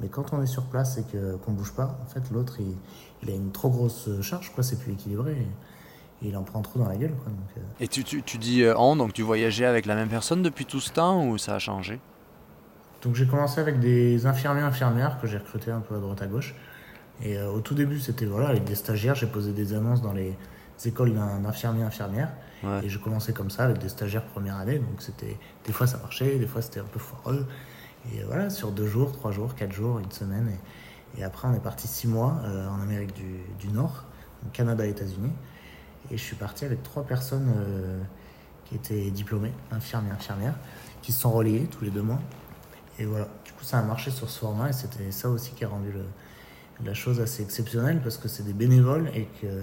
Mais 0.00 0.08
quand 0.08 0.32
on 0.32 0.40
est 0.42 0.46
sur 0.46 0.64
place 0.64 0.96
et 0.96 1.02
qu'on 1.02 1.50
ne 1.50 1.56
bouge 1.56 1.74
pas, 1.74 1.98
en 2.02 2.06
fait, 2.06 2.30
l'autre 2.30 2.56
il, 2.60 2.76
il, 3.22 3.30
a 3.30 3.34
une 3.34 3.50
trop 3.50 3.68
grosse 3.68 4.08
charge, 4.22 4.52
quoi, 4.54 4.62
c'est 4.62 4.78
plus 4.78 4.92
équilibré. 4.92 5.32
Et, 5.32 5.48
il 6.20 6.36
en 6.36 6.42
prend 6.42 6.62
trop 6.62 6.80
dans 6.80 6.88
la 6.88 6.96
gueule. 6.96 7.14
Quoi, 7.22 7.30
Et 7.78 7.86
tu, 7.86 8.02
tu, 8.02 8.24
tu 8.24 8.38
dis 8.38 8.68
en, 8.68 8.96
donc 8.96 9.12
tu 9.12 9.22
voyageais 9.22 9.66
avec 9.66 9.86
la 9.86 9.94
même 9.94 10.08
personne 10.08 10.42
depuis 10.42 10.66
tout 10.66 10.80
ce 10.80 10.90
temps 10.90 11.24
ou 11.24 11.38
ça 11.38 11.54
a 11.54 11.58
changé? 11.60 12.00
Donc 13.02 13.14
j'ai 13.14 13.26
commencé 13.26 13.60
avec 13.60 13.78
des 13.80 14.26
infirmiers 14.26 14.62
infirmières 14.62 15.20
que 15.20 15.26
j'ai 15.26 15.38
recrutés 15.38 15.70
un 15.70 15.80
peu 15.80 15.94
à 15.94 15.98
droite 15.98 16.22
à 16.22 16.26
gauche. 16.26 16.54
Et 17.22 17.36
euh, 17.36 17.50
au 17.50 17.60
tout 17.60 17.74
début, 17.74 18.00
c'était 18.00 18.26
voilà, 18.26 18.48
avec 18.48 18.64
des 18.64 18.74
stagiaires. 18.74 19.14
J'ai 19.14 19.26
posé 19.26 19.52
des 19.52 19.74
annonces 19.74 20.02
dans 20.02 20.12
les 20.12 20.36
écoles 20.84 21.12
d'infirmiers 21.14 21.84
infirmières. 21.84 22.32
Et 22.82 22.88
je 22.88 22.98
commençais 22.98 23.32
comme 23.32 23.50
ça 23.50 23.64
avec 23.64 23.78
des 23.78 23.88
stagiaires 23.88 24.24
première 24.24 24.56
année. 24.56 24.78
Donc 24.78 25.00
c'était 25.00 25.36
des 25.64 25.72
fois 25.72 25.86
ça 25.86 25.98
marchait, 25.98 26.38
des 26.38 26.46
fois 26.46 26.60
c'était 26.60 26.80
un 26.80 26.84
peu 26.84 26.98
foireux. 26.98 27.46
Et 28.12 28.22
voilà, 28.24 28.50
sur 28.50 28.72
deux 28.72 28.86
jours, 28.86 29.12
trois 29.12 29.30
jours, 29.30 29.54
quatre 29.54 29.72
jours, 29.72 29.98
une 29.98 30.10
semaine. 30.10 30.50
Et, 31.16 31.24
après, 31.24 31.48
on 31.48 31.54
est 31.54 31.62
parti 31.62 31.88
six 31.88 32.06
mois 32.06 32.40
euh, 32.44 32.68
en 32.68 32.80
Amérique 32.80 33.14
du, 33.14 33.40
du 33.58 33.68
Nord, 33.72 34.04
au 34.46 34.50
Canada, 34.50 34.86
États-Unis. 34.86 35.32
Et 36.10 36.16
je 36.16 36.22
suis 36.22 36.36
parti 36.36 36.64
avec 36.64 36.82
trois 36.82 37.04
personnes 37.04 37.52
euh, 37.56 38.00
qui 38.64 38.76
étaient 38.76 39.10
diplômées, 39.10 39.52
infirmiers, 39.70 40.10
infirmières, 40.10 40.54
qui 41.02 41.12
se 41.12 41.20
sont 41.20 41.32
relayées 41.32 41.66
tous 41.66 41.84
les 41.84 41.90
deux 41.90 42.02
mois. 42.02 42.20
Et 42.98 43.04
voilà, 43.04 43.28
du 43.44 43.52
coup, 43.52 43.64
ça 43.64 43.78
a 43.78 43.82
marché 43.82 44.10
sur 44.10 44.28
ce 44.28 44.40
format 44.40 44.70
et 44.70 44.72
c'était 44.72 45.10
ça 45.10 45.28
aussi 45.28 45.52
qui 45.52 45.64
a 45.64 45.68
rendu 45.68 45.92
la 46.84 46.94
chose 46.94 47.20
assez 47.20 47.42
exceptionnelle 47.42 48.00
parce 48.02 48.16
que 48.16 48.28
c'est 48.28 48.42
des 48.42 48.52
bénévoles 48.52 49.10
et 49.14 49.28
que 49.40 49.62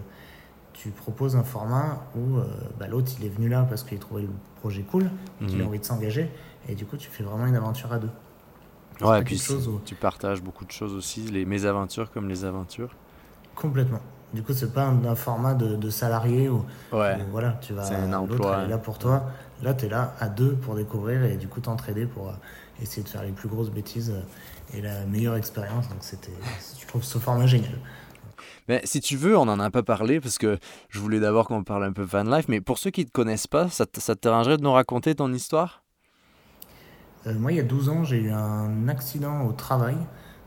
tu 0.73 0.89
proposes 0.89 1.35
un 1.35 1.43
format 1.43 2.05
où 2.15 2.37
euh, 2.37 2.45
bah, 2.79 2.87
l'autre 2.87 3.11
il 3.19 3.25
est 3.25 3.29
venu 3.29 3.47
là 3.47 3.65
parce 3.67 3.83
qu'il 3.83 3.99
trouvait 3.99 4.23
le 4.23 4.29
projet 4.59 4.81
cool, 4.83 5.09
qu'il 5.39 5.59
a 5.59 5.63
mhm. 5.63 5.67
envie 5.67 5.79
de 5.79 5.85
s'engager 5.85 6.29
et 6.67 6.75
du 6.75 6.85
coup 6.85 6.97
tu 6.97 7.09
fais 7.09 7.23
vraiment 7.23 7.45
une 7.45 7.55
aventure 7.55 7.91
à 7.93 7.99
deux. 7.99 8.09
Ouais, 9.01 9.21
et 9.21 9.23
puis 9.23 9.41
tu 9.85 9.95
partages 9.95 10.41
beaucoup 10.41 10.65
de 10.65 10.71
choses 10.71 10.93
aussi, 10.93 11.21
les 11.21 11.45
mésaventures 11.45 12.11
comme 12.11 12.29
les 12.29 12.45
aventures. 12.45 12.95
Complètement. 13.53 14.01
Du 14.33 14.43
coup, 14.43 14.53
c'est 14.53 14.73
pas 14.73 14.85
un, 14.85 15.15
format 15.15 15.53
de, 15.53 15.89
salarié 15.89 16.49
où, 16.49 16.65
ouais. 16.91 17.17
voilà, 17.31 17.57
tu 17.61 17.73
vas. 17.73 17.83
C'est 17.83 17.95
un 17.95 18.11
emploi. 18.13 18.63
est 18.63 18.67
là 18.67 18.77
pour 18.77 18.97
toi. 18.97 19.23
Là, 19.63 19.73
tu 19.73 19.85
es 19.85 19.89
là 19.89 20.13
à 20.19 20.27
deux 20.27 20.55
pour 20.55 20.75
découvrir 20.75 21.23
et 21.23 21.37
du 21.37 21.47
coup 21.47 21.61
t'entraider 21.61 22.05
pour, 22.05 22.27
euh, 22.29 22.33
essayer 22.81 23.03
de 23.03 23.09
faire 23.09 23.23
les 23.23 23.31
plus 23.31 23.47
grosses 23.47 23.71
bêtises 23.71 24.11
euh, 24.11 24.77
et 24.77 24.81
la 24.81 25.05
meilleure 25.05 25.35
expérience. 25.35 25.87
Donc 25.89 25.99
c'était, 26.01 26.33
je 26.79 26.85
trouve 26.87 27.03
ce 27.03 27.17
format 27.17 27.47
génial. 27.47 27.77
Mais 28.67 28.81
si 28.83 28.99
tu 28.99 29.15
veux, 29.15 29.37
on 29.37 29.45
n'en 29.45 29.59
a 29.59 29.69
pas 29.69 29.83
parlé 29.83 30.19
parce 30.19 30.37
que 30.37 30.57
je 30.89 30.99
voulais 30.99 31.19
d'abord 31.19 31.47
qu'on 31.47 31.63
parle 31.63 31.83
un 31.83 31.93
peu 31.93 32.01
van 32.01 32.23
life. 32.23 32.47
Mais 32.47 32.61
pour 32.61 32.77
ceux 32.79 32.89
qui 32.89 33.01
ne 33.01 33.05
te 33.05 33.11
connaissent 33.11 33.47
pas, 33.47 33.69
ça 33.69 33.85
te, 33.85 33.99
ça 33.99 34.15
te 34.15 34.21
dérangerait 34.21 34.57
de 34.57 34.63
nous 34.63 34.71
raconter 34.71 35.15
ton 35.15 35.31
histoire? 35.31 35.83
Euh, 37.27 37.33
Moi, 37.35 37.51
il 37.51 37.57
y 37.57 37.61
a 37.61 37.63
12 37.63 37.89
ans, 37.89 38.03
j'ai 38.03 38.17
eu 38.17 38.31
un 38.31 38.87
accident 38.87 39.45
au 39.45 39.51
travail. 39.51 39.95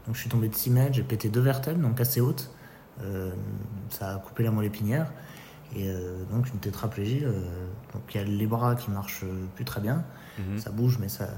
Donc 0.06 0.16
je 0.16 0.20
suis 0.20 0.30
tombé 0.30 0.48
de 0.48 0.54
6 0.54 0.70
mètres, 0.70 0.94
j'ai 0.94 1.02
pété 1.02 1.28
deux 1.28 1.40
vertèbres, 1.40 1.80
donc 1.80 2.00
assez 2.00 2.20
hautes. 2.20 2.50
Euh, 3.02 3.30
ça 3.90 4.14
a 4.14 4.18
coupé 4.18 4.42
la 4.42 4.50
moelle 4.50 4.66
épinière. 4.66 5.12
Et 5.76 5.92
donc 6.30 6.48
une 6.48 6.60
tétraplégie. 6.60 7.20
donc 7.92 8.02
il 8.14 8.16
y 8.16 8.20
a 8.20 8.24
les 8.24 8.46
bras 8.46 8.74
qui 8.74 8.90
marchent 8.90 9.26
plus 9.54 9.66
très 9.66 9.82
bien. 9.82 10.02
Mhm. 10.38 10.58
Ça 10.58 10.70
bouge, 10.70 10.96
mais 10.98 11.08
il 11.08 11.10
ça, 11.10 11.28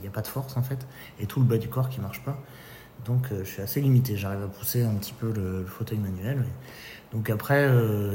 n'y 0.00 0.06
a 0.06 0.10
pas 0.10 0.22
de 0.22 0.28
force 0.28 0.56
en 0.56 0.62
fait. 0.62 0.86
Et 1.18 1.26
tout 1.26 1.40
le 1.40 1.46
bas 1.46 1.58
du 1.58 1.68
corps 1.68 1.88
qui 1.88 2.00
marche 2.00 2.22
pas. 2.22 2.38
Donc 3.04 3.32
euh, 3.32 3.44
je 3.44 3.50
suis 3.50 3.62
assez 3.62 3.80
limité. 3.80 4.16
J'arrive 4.16 4.42
à 4.42 4.48
pousser 4.48 4.84
un 4.84 4.94
petit 4.94 5.12
peu 5.12 5.32
le, 5.32 5.64
fauteuil 5.66 5.98
manuel. 5.98 6.44
Donc 7.12 7.28
après 7.28 7.68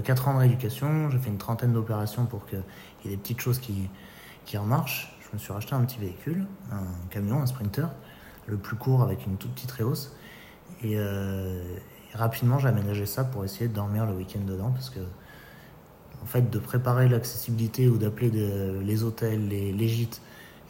4 0.03 0.27
euh, 0.27 0.29
ans 0.29 0.33
de 0.33 0.39
rééducation, 0.39 1.09
j'ai 1.09 1.19
fait 1.19 1.29
une 1.29 1.37
trentaine 1.37 1.73
d'opérations 1.73 2.25
pour 2.25 2.45
qu'il 2.45 2.63
y 3.05 3.07
ait 3.07 3.11
des 3.11 3.17
petites 3.17 3.41
choses 3.41 3.59
qui, 3.59 3.89
qui 4.45 4.57
en 4.57 4.65
marchent. 4.65 5.13
Je 5.19 5.27
me 5.33 5.37
suis 5.37 5.51
racheté 5.51 5.75
un 5.75 5.83
petit 5.83 5.99
véhicule, 5.99 6.47
un 6.71 6.85
camion, 7.09 7.41
un 7.41 7.45
sprinter, 7.45 7.89
le 8.47 8.57
plus 8.57 8.77
court 8.77 9.03
avec 9.03 9.25
une 9.25 9.37
toute 9.37 9.53
petite 9.53 9.71
réhausse. 9.71 10.15
Euh, 10.85 11.61
et 11.65 11.79
rapidement, 12.17 12.59
j'ai 12.59 12.67
aménagé 12.67 13.05
ça 13.05 13.23
pour 13.23 13.45
essayer 13.45 13.67
de 13.67 13.73
dormir 13.73 14.05
le 14.05 14.13
week-end 14.13 14.41
dedans 14.45 14.71
parce 14.71 14.89
que 14.89 14.99
en 16.21 16.25
fait, 16.25 16.49
de 16.49 16.59
préparer 16.59 17.07
l'accessibilité 17.07 17.87
ou 17.87 17.97
d'appeler 17.97 18.29
les 18.29 19.03
hôtels, 19.03 19.47
les, 19.47 19.87
gîtes, 19.87 20.21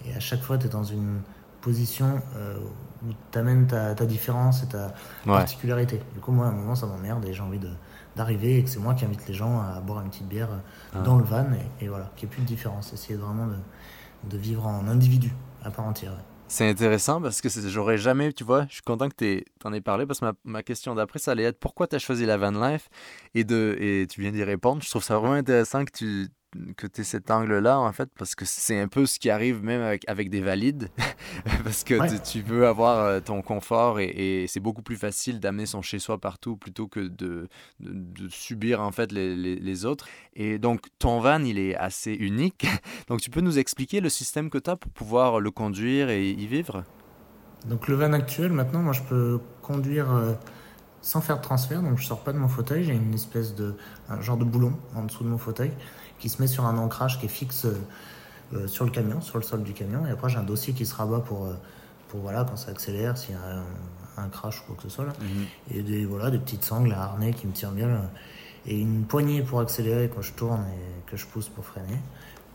et 0.06 0.14
à 0.14 0.20
chaque 0.20 0.42
fois, 0.42 0.58
tu 0.58 0.68
es 0.68 0.70
dans 0.70 0.84
une 0.84 1.22
position 1.62 2.22
euh, 2.36 2.58
où 3.04 3.12
tu 3.32 3.40
amènes 3.40 3.66
ta, 3.68 3.94
différence 4.06 4.64
et 4.64 4.68
ta 4.68 4.94
particularité. 5.26 6.00
Du 6.14 6.20
coup, 6.20 6.32
moi, 6.32 6.48
à 6.48 6.50
un 6.50 6.54
moment, 6.54 6.76
ça 6.76 6.86
m'emmerde 6.86 7.26
et 7.26 7.34
j'ai 7.34 7.42
envie 7.42 7.60
d'arriver 8.16 8.60
et 8.60 8.64
que 8.64 8.70
c'est 8.70 8.80
moi 8.80 8.94
qui 8.94 9.06
invite 9.06 9.28
les 9.28 9.34
gens 9.34 9.60
à 9.60 9.80
boire 9.80 10.02
une 10.02 10.10
petite 10.10 10.28
bière 10.28 10.50
ah. 10.94 11.00
dans 11.02 11.18
le 11.18 11.24
van 11.24 11.48
et, 11.82 11.88
voilà, 11.88 12.12
qu'il 12.16 12.28
n'y 12.28 12.34
ait 12.34 12.36
plus 12.36 12.44
de 12.44 12.48
différence. 12.48 12.94
Essayer 12.94 13.16
vraiment 13.16 13.48
de, 14.24 14.38
vivre 14.38 14.68
en 14.68 14.88
individu 14.88 15.34
à 15.64 15.72
part 15.72 15.86
entière. 15.86 16.14
C'est 16.50 16.70
intéressant 16.70 17.22
parce 17.22 17.42
que 17.42 17.50
j'aurais 17.50 17.98
jamais, 17.98 18.32
tu 18.32 18.46
vois, 18.46 18.66
je 18.70 18.76
suis 18.76 18.82
content 18.82 19.10
que 19.10 19.16
tu 19.18 19.44
en 19.66 19.74
aies 19.74 19.82
parlé 19.82 20.06
parce 20.06 20.22
que 20.22 20.26
ma, 20.26 20.34
ma 20.46 20.64
question 20.64 20.96
d'après, 20.96 21.20
ça 21.20 21.32
allait 21.32 21.44
être 21.44 21.60
pourquoi 21.60 21.88
tu 21.88 21.96
as 21.98 22.00
choisi 22.00 22.26
la 22.26 22.38
van 22.38 22.52
life 22.52 22.90
et, 23.36 23.44
de, 23.44 23.76
et 23.80 24.08
tu 24.10 24.22
viens 24.22 24.32
d'y 24.32 24.44
répondre. 24.44 24.82
Je 24.82 24.90
trouve 24.90 25.04
ça 25.04 25.18
vraiment 25.20 25.34
intéressant 25.34 25.84
que 25.84 25.92
tu 25.92 26.30
que 26.76 26.88
tu 26.88 27.04
cet 27.04 27.32
angle-là, 27.32 27.80
en 27.80 27.92
fait, 27.92 28.10
parce 28.18 28.36
que 28.36 28.46
c'est 28.46 28.80
un 28.80 28.88
peu 28.88 29.06
ce 29.06 29.20
qui 29.20 29.30
arrive 29.30 29.64
même 29.64 29.82
avec, 29.82 30.08
avec 30.08 30.30
des 30.30 30.42
valides, 30.42 30.90
parce 31.64 31.84
que 31.84 31.96
tu, 32.30 32.42
veux 32.42 32.68
avoir 32.68 33.00
euh, 33.00 33.20
ton 33.20 33.42
confort 33.42 34.00
et, 34.00 34.46
c'est 34.48 34.60
beaucoup 34.60 34.82
plus 34.82 34.98
facile 34.98 35.40
d'amener 35.40 35.66
son 35.66 35.82
chez-soi 35.82 36.20
partout 36.20 36.58
plutôt 36.58 36.88
que 36.88 37.00
de, 37.00 37.48
de, 37.80 38.28
subir, 38.30 38.82
en 38.82 38.92
fait, 38.92 39.12
les, 39.12 39.36
les, 39.36 39.86
autres. 39.86 40.08
Et 40.36 40.58
donc, 40.58 40.82
ton 41.00 41.20
van, 41.20 41.44
il 41.44 41.60
est 41.60 41.76
assez 41.76 42.14
unique. 42.14 42.68
Donc, 43.08 43.22
tu 43.22 43.30
peux 43.30 43.42
nous 43.42 43.60
expliquer 43.60 44.02
le 44.02 44.10
système 44.10 44.50
que 44.50 44.58
tu 44.58 44.70
as 44.70 44.76
pour 44.76 44.92
pouvoir 44.92 45.40
le 45.40 45.52
conduire 45.52 46.10
et 46.10 46.30
y 46.30 46.48
vivre? 46.48 46.84
Donc, 47.66 47.88
le 47.88 47.96
van 47.96 48.14
actuel, 48.14 48.52
maintenant, 48.52 48.82
moi, 48.82 48.94
je 48.94 49.04
peux 49.04 49.40
conduire... 49.62 50.12
Euh, 50.12 50.34
sans 51.02 51.22
faire 51.22 51.38
de 51.38 51.42
transfert, 51.42 51.82
donc 51.82 51.98
je 52.00 52.06
sors 52.06 52.22
pas 52.22 52.34
de 52.34 52.38
mon 52.38 52.50
fauteuil, 52.50 52.84
j'ai 52.84 52.94
une 52.94 53.14
espèce 53.14 53.56
de 53.56 53.76
un 54.10 54.20
genre 54.20 54.36
de 54.36 54.44
boulon 54.44 54.74
en 54.94 55.04
dessous 55.04 55.24
de 55.24 55.30
mon 55.30 55.38
fauteuil 55.38 55.72
qui 56.20 56.30
se 56.30 56.42
met 56.42 56.48
sur 56.48 56.66
un 56.66 56.78
ancrage 56.78 57.20
qui 57.20 57.26
est 57.26 57.30
fixe 57.30 57.68
euh, 58.54 58.68
sur 58.68 58.86
le 58.86 58.92
camion, 58.92 59.22
sur 59.22 59.38
le 59.38 59.44
sol 59.44 59.64
du 59.64 59.74
camion. 59.74 60.06
Et 60.06 60.12
après, 60.12 60.30
j'ai 60.30 60.38
un 60.38 60.44
dossier 60.44 60.74
qui 60.74 60.86
se 60.86 60.96
rabat 60.96 61.20
pour, 61.20 61.46
euh, 61.46 61.54
pour 62.08 62.22
voilà, 62.22 62.46
quand 62.46 62.56
ça 62.56 62.72
accélère, 62.72 63.18
s'il 63.18 63.36
y 63.36 63.38
a 63.38 64.22
un, 64.22 64.30
crash 64.30 64.62
ou 64.62 64.66
quoi 64.68 64.76
que 64.76 64.84
ce 64.84 64.90
soit. 64.90 65.06
Là. 65.06 65.14
Mhm. 65.20 65.46
Et 65.72 65.82
des, 65.84 66.06
voilà, 66.06 66.32
des 66.32 66.40
petites 66.40 66.64
sangles 66.64 66.94
à 66.94 67.04
harnais 67.04 67.34
qui 67.34 67.46
me 67.46 67.52
tirent 67.52 67.72
bien. 67.72 68.10
Et 68.66 68.80
une 68.80 69.04
poignée 69.04 69.42
pour 69.42 69.60
accélérer 69.60 70.10
quand 70.14 70.22
je 70.22 70.34
tourne 70.34 70.62
et 70.62 71.10
que 71.10 71.18
je 71.18 71.26
pousse 71.26 71.50
pour 71.50 71.66
freiner. 71.66 72.00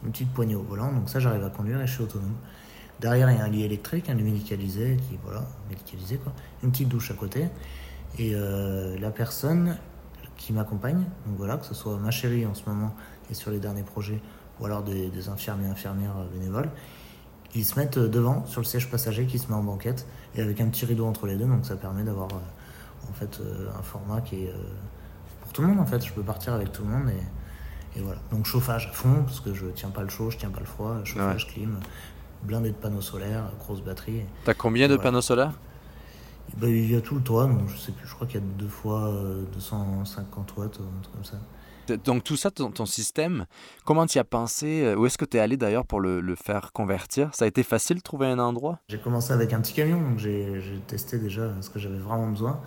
Une 0.04 0.10
petite 0.10 0.32
poignée 0.32 0.56
au 0.56 0.62
volant. 0.62 0.92
Donc 0.92 1.08
ça, 1.08 1.20
j'arrive 1.20 1.44
à 1.44 1.50
conduire 1.50 1.80
et 1.80 1.86
je 1.86 1.92
suis 1.92 2.02
autonome. 2.02 2.34
Derrière, 3.00 3.30
il 3.30 3.36
y 3.36 3.40
a 3.40 3.44
un 3.44 3.48
lit 3.48 3.64
électrique, 3.64 4.08
un 4.08 4.14
lit 4.14 4.22
médicalisé, 4.22 4.96
qui, 4.96 5.18
voilà, 5.24 5.44
médicalisé 5.68 6.16
quoi. 6.16 6.32
Une 6.62 6.70
petite 6.70 6.88
douche 6.88 7.10
à 7.10 7.14
côté. 7.14 7.48
Et 8.18 8.32
euh, 8.34 8.98
la 8.98 9.10
personne 9.10 9.76
qui 10.42 10.52
m'accompagne, 10.52 11.04
donc 11.26 11.36
voilà, 11.36 11.56
que 11.56 11.64
ce 11.64 11.72
soit 11.72 11.96
ma 11.98 12.10
chérie 12.10 12.44
en 12.46 12.54
ce 12.54 12.68
moment, 12.68 12.92
sur 13.30 13.52
les 13.52 13.60
derniers 13.60 13.84
projets, 13.84 14.20
ou 14.60 14.66
alors 14.66 14.82
des, 14.82 15.28
infirmiers 15.28 15.68
et 15.68 15.70
infirmières 15.70 16.16
euh, 16.18 16.26
bénévoles, 16.36 16.68
ils 17.54 17.64
se 17.64 17.78
mettent 17.78 17.98
euh, 17.98 18.08
devant 18.08 18.44
sur 18.46 18.60
le 18.60 18.66
siège 18.66 18.90
passager 18.90 19.24
qui 19.26 19.38
se 19.38 19.46
met 19.48 19.54
en 19.54 19.62
banquette 19.62 20.06
et 20.34 20.42
avec 20.42 20.60
un 20.60 20.66
petit 20.68 20.84
rideau 20.84 21.06
entre 21.06 21.26
les 21.26 21.36
deux, 21.36 21.46
donc 21.46 21.64
ça 21.64 21.76
permet 21.76 22.02
d'avoir 22.02 22.28
euh, 22.32 23.08
en 23.08 23.12
fait 23.12 23.40
un 23.78 23.82
format 23.82 24.20
qui 24.20 24.44
est 24.44 24.54
pour 25.42 25.52
tout 25.52 25.62
le 25.62 25.68
monde 25.68 25.80
en 25.80 25.86
fait. 25.86 26.04
Je 26.04 26.12
peux 26.12 26.22
partir 26.22 26.54
avec 26.54 26.72
tout 26.72 26.82
le 26.82 26.88
monde 26.88 27.08
et, 27.96 28.00
voilà. 28.00 28.20
Donc 28.30 28.46
chauffage 28.46 28.88
à 28.90 28.92
fond 28.92 29.22
parce 29.24 29.40
que 29.40 29.54
je 29.54 29.66
tiens 29.66 29.90
pas 29.90 30.02
le 30.02 30.08
chaud, 30.08 30.30
je 30.30 30.38
tiens 30.38 30.50
pas 30.50 30.60
le 30.60 30.66
froid, 30.66 31.04
chauffage 31.04 31.48
clim, 31.48 31.78
blindé 32.42 32.70
de 32.70 32.76
panneaux 32.76 33.00
solaires, 33.00 33.44
grosse 33.58 33.82
batterie. 33.82 34.22
T'as 34.44 34.54
combien 34.54 34.88
de 34.88 34.96
panneaux 34.96 35.20
solaires? 35.20 35.52
Ben, 36.58 36.68
il 36.68 36.90
y 36.90 36.96
a 36.96 37.00
tout 37.00 37.14
le 37.14 37.22
toit, 37.22 37.46
donc 37.46 37.68
je 37.68 37.76
sais 37.76 37.92
plus, 37.92 38.06
je 38.06 38.14
crois 38.14 38.26
qu'il 38.26 38.40
y 38.40 38.42
a 38.42 38.46
deux 38.58 38.68
fois 38.68 39.12
250 39.52 40.56
watts, 40.56 40.80
un 40.80 41.00
truc 41.02 41.14
comme 41.14 41.24
ça. 41.24 41.38
Donc 42.04 42.24
tout 42.24 42.36
ça, 42.36 42.50
ton, 42.50 42.86
système, 42.86 43.46
comment 43.84 44.06
tu 44.06 44.18
y 44.18 44.20
as 44.20 44.24
pensé 44.24 44.82
euh, 44.84 44.96
Où 44.96 45.06
est-ce 45.06 45.18
que 45.18 45.24
tu 45.24 45.36
es 45.36 45.40
allé 45.40 45.56
d'ailleurs 45.56 45.84
pour 45.84 46.00
le, 46.00 46.34
faire 46.36 46.72
convertir? 46.72 47.34
Ça 47.34 47.44
a 47.44 47.48
été 47.48 47.62
facile 47.62 47.96
de 47.98 48.02
trouver 48.02 48.26
un 48.26 48.38
endroit? 48.38 48.78
J'ai 48.88 49.00
commencé 49.00 49.32
avec 49.32 49.52
un 49.52 49.60
petit 49.60 49.74
camion, 49.74 50.00
donc 50.00 50.18
j'ai 50.18 50.62
testé 50.86 51.18
déjà 51.18 51.50
ce 51.60 51.70
que 51.70 51.78
j'avais 51.78 51.98
vraiment 51.98 52.28
besoin. 52.28 52.60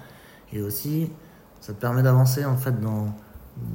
Et 0.53 0.62
aussi, 0.62 1.12
ça 1.62 1.74
te 1.74 1.79
permet 1.79 2.03
d'avancer 2.03 2.46
en 2.46 2.58
fait 2.58 2.79
dans, 2.79 3.13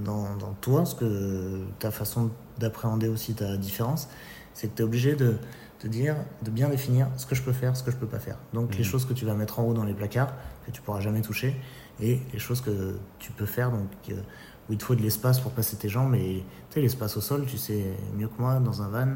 dans, 0.04 0.54
toi, 0.60 0.84
ce 0.84 0.94
que 0.94 1.64
ta 1.78 1.90
façon 1.90 2.30
d'appréhender 2.58 3.08
aussi 3.08 3.34
ta 3.34 3.56
différence, 3.56 4.08
c'est 4.54 4.68
que 4.68 4.76
tu 4.76 4.82
es 4.82 4.84
obligé 4.84 5.16
de 5.16 5.36
te 5.80 5.88
dire, 5.88 6.14
de 6.42 6.50
bien 6.50 6.68
définir 6.68 7.08
ce 7.16 7.26
que 7.26 7.34
je 7.34 7.42
peux 7.42 7.52
faire, 7.52 7.74
ce 7.76 7.82
que 7.82 7.90
je 7.90 7.96
peux 7.96 8.06
pas 8.06 8.20
faire. 8.20 8.36
Donc 8.52 8.74
les 8.76 8.82
mmh. 8.82 8.84
choses 8.84 9.06
que 9.06 9.14
tu 9.14 9.24
vas 9.24 9.34
mettre 9.34 9.58
en 9.58 9.64
haut 9.64 9.74
dans 9.74 9.84
les 9.84 9.94
placards, 9.94 10.32
que 10.66 10.70
tu 10.70 10.82
pourras 10.82 11.00
jamais 11.00 11.22
toucher, 11.22 11.56
et 12.00 12.20
les 12.32 12.38
choses 12.38 12.60
que 12.60 12.98
tu 13.18 13.32
peux 13.32 13.46
faire, 13.46 13.70
donc 13.70 13.88
où 14.08 14.72
il 14.72 14.78
te 14.78 14.84
faut 14.84 14.94
de 14.94 15.02
l'espace 15.02 15.40
pour 15.40 15.52
passer 15.52 15.76
tes 15.76 15.88
jambes. 15.88 16.14
Et 16.14 16.44
tu 16.68 16.74
sais, 16.74 16.80
l'espace 16.80 17.16
au 17.16 17.20
sol, 17.20 17.46
tu 17.46 17.56
sais 17.56 17.84
mieux 18.16 18.28
que 18.28 18.40
moi, 18.40 18.60
dans 18.60 18.82
un 18.82 18.88
van, 18.88 19.14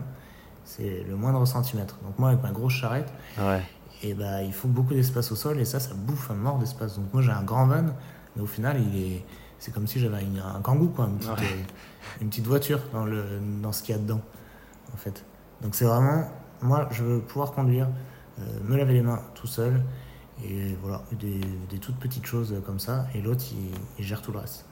c'est 0.65 1.05
le 1.07 1.17
moindre 1.17 1.45
centimètre. 1.47 1.99
Donc 2.03 2.19
moi, 2.19 2.31
avec 2.31 2.43
ma 2.43 2.51
grosse 2.51 2.73
charrette, 2.73 3.13
et 4.03 4.15
bah, 4.15 4.43
il 4.43 4.53
faut 4.53 4.69
beaucoup 4.69 4.95
d'espace 4.95 5.33
au 5.33 5.37
sol 5.37 5.59
et 5.61 5.65
ça, 5.65 5.81
ça 5.81 5.95
bouffe 5.95 6.31
un 6.31 6.35
mort 6.35 6.59
d'espace. 6.59 6.97
Donc 6.97 7.13
moi, 7.13 7.23
j'ai 7.23 7.31
un 7.31 7.43
grand 7.43 7.67
van, 7.67 7.85
mais 8.37 8.43
au 8.43 8.47
final, 8.47 8.83
il 8.83 9.03
est, 9.03 9.25
c'est 9.59 9.73
comme 9.73 9.87
si 9.87 10.01
j'avais 10.01 10.19
un 10.19 10.61
kangou, 10.61 10.89
quoi, 10.89 11.07
une 11.07 11.19
petite, 11.19 11.31
euh, 11.31 12.21
une 12.23 12.29
petite 12.29 12.47
voiture 12.47 12.81
dans, 12.93 13.05
le, 13.05 13.25
dans 13.63 13.73
ce 13.73 13.83
qu'il 13.83 13.95
y 13.95 13.99
a 13.99 14.01
dedans, 14.01 14.21
en 14.93 14.97
fait. 14.97 15.25
Donc 15.63 15.75
c'est 15.75 15.85
vraiment, 15.85 16.25
moi, 16.65 16.89
je 16.91 17.05
veux 17.05 17.21
pouvoir 17.21 17.53
conduire, 17.53 17.89
euh, 18.41 18.43
me 18.65 18.77
laver 18.77 18.95
les 18.95 19.03
mains 19.03 19.21
tout 19.35 19.47
seul, 19.47 19.83
et 20.45 20.75
voilà, 20.83 21.03
des, 21.13 21.41
des 21.71 21.79
toutes 21.79 21.97
petites 21.97 22.27
choses 22.27 22.55
comme 22.67 22.81
ça, 22.81 23.07
et 23.15 23.21
l'autre, 23.21 23.45
il 23.99 24.05
gère 24.05 24.21
tout 24.23 24.33
le 24.33 24.39
reste. 24.39 24.67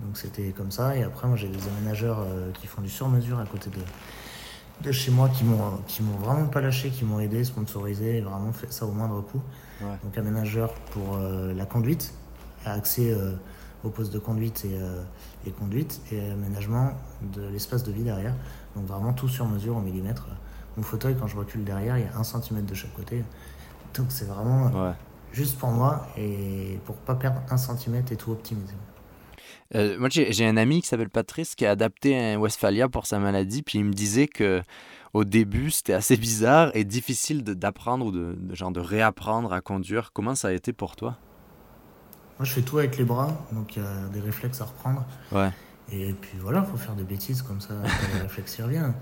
Donc 0.00 0.16
c'était 0.16 0.50
comme 0.50 0.70
ça. 0.70 0.96
Et 0.96 1.02
après, 1.02 1.26
moi, 1.26 1.36
j'ai 1.36 1.48
des 1.48 1.68
aménageurs 1.68 2.20
euh, 2.20 2.50
qui 2.52 2.66
font 2.66 2.82
du 2.82 2.88
sur-mesure 2.88 3.38
à 3.38 3.46
côté 3.46 3.70
de, 3.70 4.86
de 4.86 4.92
chez 4.92 5.10
moi 5.10 5.28
qui 5.28 5.44
m'ont 5.44 5.78
qui 5.86 6.02
m'ont 6.02 6.16
vraiment 6.18 6.46
pas 6.46 6.60
lâché, 6.60 6.90
qui 6.90 7.04
m'ont 7.04 7.20
aidé, 7.20 7.44
sponsorisé, 7.44 8.20
vraiment 8.20 8.52
fait 8.52 8.72
ça 8.72 8.86
au 8.86 8.92
moindre 8.92 9.20
coût. 9.22 9.42
Donc 10.02 10.16
aménageur 10.16 10.72
pour 10.92 11.16
euh, 11.16 11.52
la 11.52 11.66
conduite, 11.66 12.14
accès 12.64 13.16
au 13.84 13.90
poste 13.90 14.12
de 14.12 14.18
conduite 14.18 14.64
et, 14.64 14.76
et, 15.48 15.52
conduite, 15.52 16.00
et 16.10 16.30
aménagement 16.30 16.92
de 17.22 17.42
l'espace 17.48 17.84
de 17.84 17.92
vie 17.92 18.02
derrière. 18.02 18.34
Donc 18.74 18.86
vraiment 18.86 19.12
tout 19.12 19.28
sur 19.28 19.46
mesure 19.46 19.76
au 19.76 19.80
millimètre. 19.80 20.26
Mon 20.78 20.84
fauteuil, 20.84 21.16
quand 21.18 21.26
je 21.26 21.36
recule 21.36 21.64
derrière, 21.64 21.98
il 21.98 22.04
y 22.04 22.06
a 22.06 22.16
un 22.16 22.22
centimètre 22.22 22.66
de 22.66 22.74
chaque 22.74 22.94
côté. 22.94 23.24
Donc 23.96 24.06
c'est 24.10 24.26
vraiment 24.26 24.94
juste 25.32 25.58
pour 25.58 25.70
moi 25.70 26.06
et 26.16 26.78
pour 26.84 26.94
pas 26.94 27.16
perdre 27.16 27.42
un 27.50 27.56
centimètre 27.56 28.12
et 28.12 28.16
tout 28.16 28.30
optimiser. 28.30 28.76
Euh, 29.74 29.98
moi, 29.98 30.08
j'ai 30.08 30.46
un 30.46 30.56
ami 30.56 30.80
qui 30.80 30.86
s'appelle 30.86 31.10
Patrice 31.10 31.56
qui 31.56 31.66
a 31.66 31.72
adapté 31.72 32.16
un 32.16 32.38
Westphalia 32.38 32.88
pour 32.88 33.06
sa 33.06 33.18
maladie, 33.18 33.64
puis 33.64 33.80
il 33.80 33.86
me 33.86 33.92
disait 33.92 34.28
que 34.28 34.62
au 35.14 35.24
début, 35.24 35.72
c'était 35.72 35.94
assez 35.94 36.16
bizarre 36.16 36.70
et 36.74 36.84
difficile 36.84 37.42
d'apprendre 37.42 38.06
ou 38.06 38.12
de, 38.12 38.36
genre 38.54 38.70
de 38.70 38.78
réapprendre 38.78 39.52
à 39.52 39.60
conduire. 39.60 40.12
Comment 40.12 40.36
ça 40.36 40.46
a 40.46 40.52
été 40.52 40.72
pour 40.72 40.94
toi? 40.94 41.16
Moi, 42.38 42.44
je 42.44 42.52
fais 42.52 42.62
tout 42.62 42.78
avec 42.78 42.96
les 42.98 43.04
bras, 43.04 43.36
donc 43.50 43.74
il 43.74 43.82
y 43.82 43.84
a 43.84 44.06
des 44.12 44.20
réflexes 44.20 44.60
à 44.60 44.66
reprendre. 44.66 45.04
Ouais. 45.32 45.50
Et 45.90 46.12
puis 46.12 46.38
voilà, 46.38 46.64
il 46.64 46.70
faut 46.70 46.76
faire 46.76 46.94
des 46.94 47.02
bêtises 47.02 47.42
comme 47.42 47.60
ça, 47.60 47.74
les 48.14 48.20
réflexes 48.22 48.58
y 48.58 48.62
reviennent. 48.62 48.94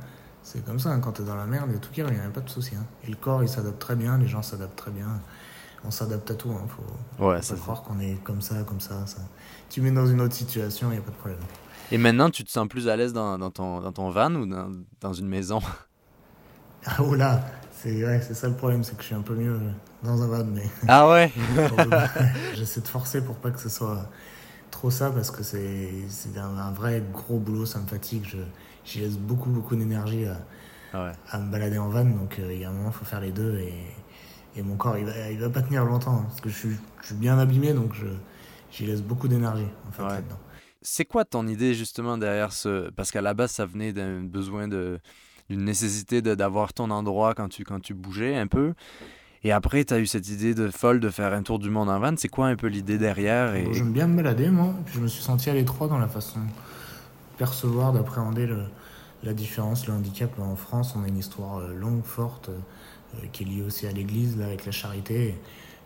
C'est 0.47 0.65
comme 0.65 0.79
ça, 0.79 0.91
hein, 0.91 1.00
quand 1.00 1.12
tu 1.12 1.23
es 1.23 1.25
dans 1.25 1.35
la 1.35 1.47
merde, 1.47 1.67
il 1.71 1.75
y 1.75 1.76
a 1.76 1.81
tout 1.81 1.91
qui 1.91 2.03
revient, 2.03 2.19
il 2.19 2.21
n'y 2.21 2.26
a 2.26 2.31
pas 2.31 2.41
de 2.41 2.49
souci. 2.49 2.76
Hein. 2.76 2.87
Et 3.05 3.11
le 3.11 3.17
corps, 3.17 3.43
il 3.43 3.49
s'adapte 3.49 3.81
très 3.81 3.97
bien, 3.97 4.17
les 4.17 4.29
gens 4.29 4.43
s'adaptent 4.43 4.76
très 4.76 4.93
bien 4.93 5.09
on 5.87 5.91
s'adapte 5.91 6.31
à 6.31 6.35
tout. 6.35 6.50
Hein. 6.50 6.67
Faut, 6.69 7.25
ouais, 7.25 7.41
faut 7.41 7.55
pas 7.55 7.61
croire 7.61 7.83
qu'on 7.83 8.00
est 8.00 8.23
comme 8.25 8.41
ça, 8.41 8.62
comme 8.65 8.81
ça, 8.81 9.05
Tu 9.71 9.81
mets 9.81 9.91
dans 9.91 10.07
une 10.07 10.21
autre 10.21 10.35
situation, 10.35 10.88
il 10.88 10.95
n'y 10.95 10.99
a 10.99 11.03
pas 11.03 11.11
de 11.11 11.17
problème. 11.17 11.38
Et 11.93 11.99
maintenant, 11.99 12.31
tu 12.31 12.45
te 12.45 12.50
sens 12.50 12.67
plus 12.67 12.88
à 12.88 12.97
l'aise 12.97 13.12
dans, 13.12 13.38
dans, 13.38 13.50
ton, 13.50 13.81
dans 13.81 13.93
ton 13.93 14.11
van 14.11 14.35
ou 14.35 14.47
dans, 14.47 14.71
dans 15.00 15.12
une 15.12 15.29
maison? 15.29 15.61
Ah, 16.88 17.03
oh 17.03 17.17
là 17.17 17.45
c'est 17.73 18.05
ouais, 18.05 18.21
ça 18.21 18.47
le 18.47 18.55
problème, 18.55 18.85
c'est 18.85 18.95
que 18.95 19.03
je 19.03 19.09
suis 19.09 19.15
un 19.17 19.21
peu 19.21 19.35
mieux 19.35 19.59
dans 20.05 20.23
un 20.23 20.29
van. 20.29 20.45
Mais... 20.45 20.62
Ah 20.87 21.09
ouais? 21.11 21.33
J'essaie 22.55 22.81
de 22.81 22.87
forcer 22.87 23.21
pour 23.23 23.35
pas 23.35 23.50
que 23.50 23.59
ce 23.59 23.69
soit 23.69 24.09
trop 24.71 24.88
ça 24.88 25.11
parce 25.11 25.33
que 25.33 25.43
c'est 25.43 26.07
un, 26.37 26.71
vrai 26.71 27.03
gros 27.12 27.41
boulot, 27.41 27.67
ça 27.67 27.81
me 27.81 27.88
fatigue. 27.88 28.37
J'y 28.87 29.00
laisse 29.00 29.19
beaucoup, 29.19 29.50
beaucoup 29.50 29.76
d'énergie 29.76 30.25
à, 30.25 30.38
ah 30.95 31.12
à, 31.31 31.38
me 31.38 31.50
balader 31.50 31.78
en 31.78 31.88
van, 31.88 32.05
donc 32.05 32.38
euh, 32.38 32.52
il 32.52 32.61
y 32.61 32.64
a 32.64 32.71
un 32.71 32.73
moment, 32.73 32.90
il 32.90 32.95
faut 32.95 33.05
faire 33.05 33.21
les 33.21 33.33
deux. 33.33 33.59
Et, 33.59 33.75
et 34.57 34.62
mon 34.62 34.76
corps, 34.76 34.97
il 34.97 35.05
va, 35.05 35.31
il 35.31 35.38
va 35.38 35.50
pas 35.50 35.62
tenir 35.62 35.85
longtemps. 35.85 36.19
Hein, 36.19 36.25
parce 36.28 36.40
que 36.40 36.49
je 36.49 36.55
suis, 36.55 36.76
je 37.02 37.07
suis, 37.07 37.14
bien 37.16 37.38
abîmé, 37.38 37.73
donc 37.75 37.93
j'y 38.71 38.87
laisse 38.87 39.02
beaucoup 39.02 39.28
d'énergie 39.28 39.66
en 39.88 39.93
fait, 39.93 40.02
là-dedans. 40.02 40.38
C'est 40.81 41.05
quoi 41.05 41.25
ton 41.25 41.49
idée 41.49 41.75
justement 41.75 42.16
derrière 42.16 42.52
ce... 42.52 42.90
Parce 42.90 43.11
qu'à 43.11 43.21
la 43.21 43.35
base, 43.35 43.50
ça 43.50 43.66
venait 43.66 43.93
d'un 43.93 44.23
besoin 44.23 44.69
de 44.69 45.00
d'une 45.49 45.64
nécessité 45.64 46.23
d'avoir 46.23 46.73
ton 46.73 46.90
endroit 46.90 47.35
quand 47.35 47.49
tu, 47.49 47.64
quand 47.64 47.81
tu 47.81 47.95
bougeais 47.95 48.37
un 48.37 48.47
peu. 48.47 48.75
Et 49.45 49.52
après, 49.52 49.85
tu 49.85 49.95
as 49.95 50.00
eu 50.00 50.07
cette 50.07 50.28
idée 50.28 50.55
de 50.55 50.69
folle 50.71 50.99
de 50.99 51.09
faire 51.09 51.33
un 51.33 51.43
tour 51.43 51.59
du 51.59 51.71
monde 51.71 51.88
en 51.88 52.00
van. 52.00 52.14
C'est 52.16 52.28
quoi 52.28 52.49
un 52.49 52.57
peu 52.57 52.66
l'idée 52.66 52.99
derrière 52.99 53.55
et... 53.55 53.69
J'aime 53.73 53.93
bien 53.93 54.09
me 54.09 54.16
balader, 54.16 54.49
moi. 54.49 54.75
Puis 54.85 54.95
je 54.97 55.00
me 55.00 55.07
suis 55.07 55.23
senti 55.23 55.50
à 55.50 55.55
l'étroit 55.55 55.87
dans 55.88 55.99
la 55.99 56.09
façon 56.09 56.40
percevoir, 57.37 57.93
d'appréhender 57.93 58.49
la 59.23 59.33
différence, 59.33 59.87
le 59.87 59.95
handicap. 59.95 60.31
En 60.38 60.57
France, 60.57 60.95
on 60.97 61.05
a 61.05 61.09
une 61.09 61.19
histoire 61.19 61.59
euh, 61.59 61.75
longue, 61.75 62.05
forte. 62.05 62.50
Euh, 63.14 63.26
qui 63.33 63.45
est 63.45 63.47
lié 63.47 63.62
aussi 63.62 63.87
à 63.87 63.93
l'église, 63.93 64.40
avec 64.40 64.66
la 64.66 64.73
charité. 64.73 65.38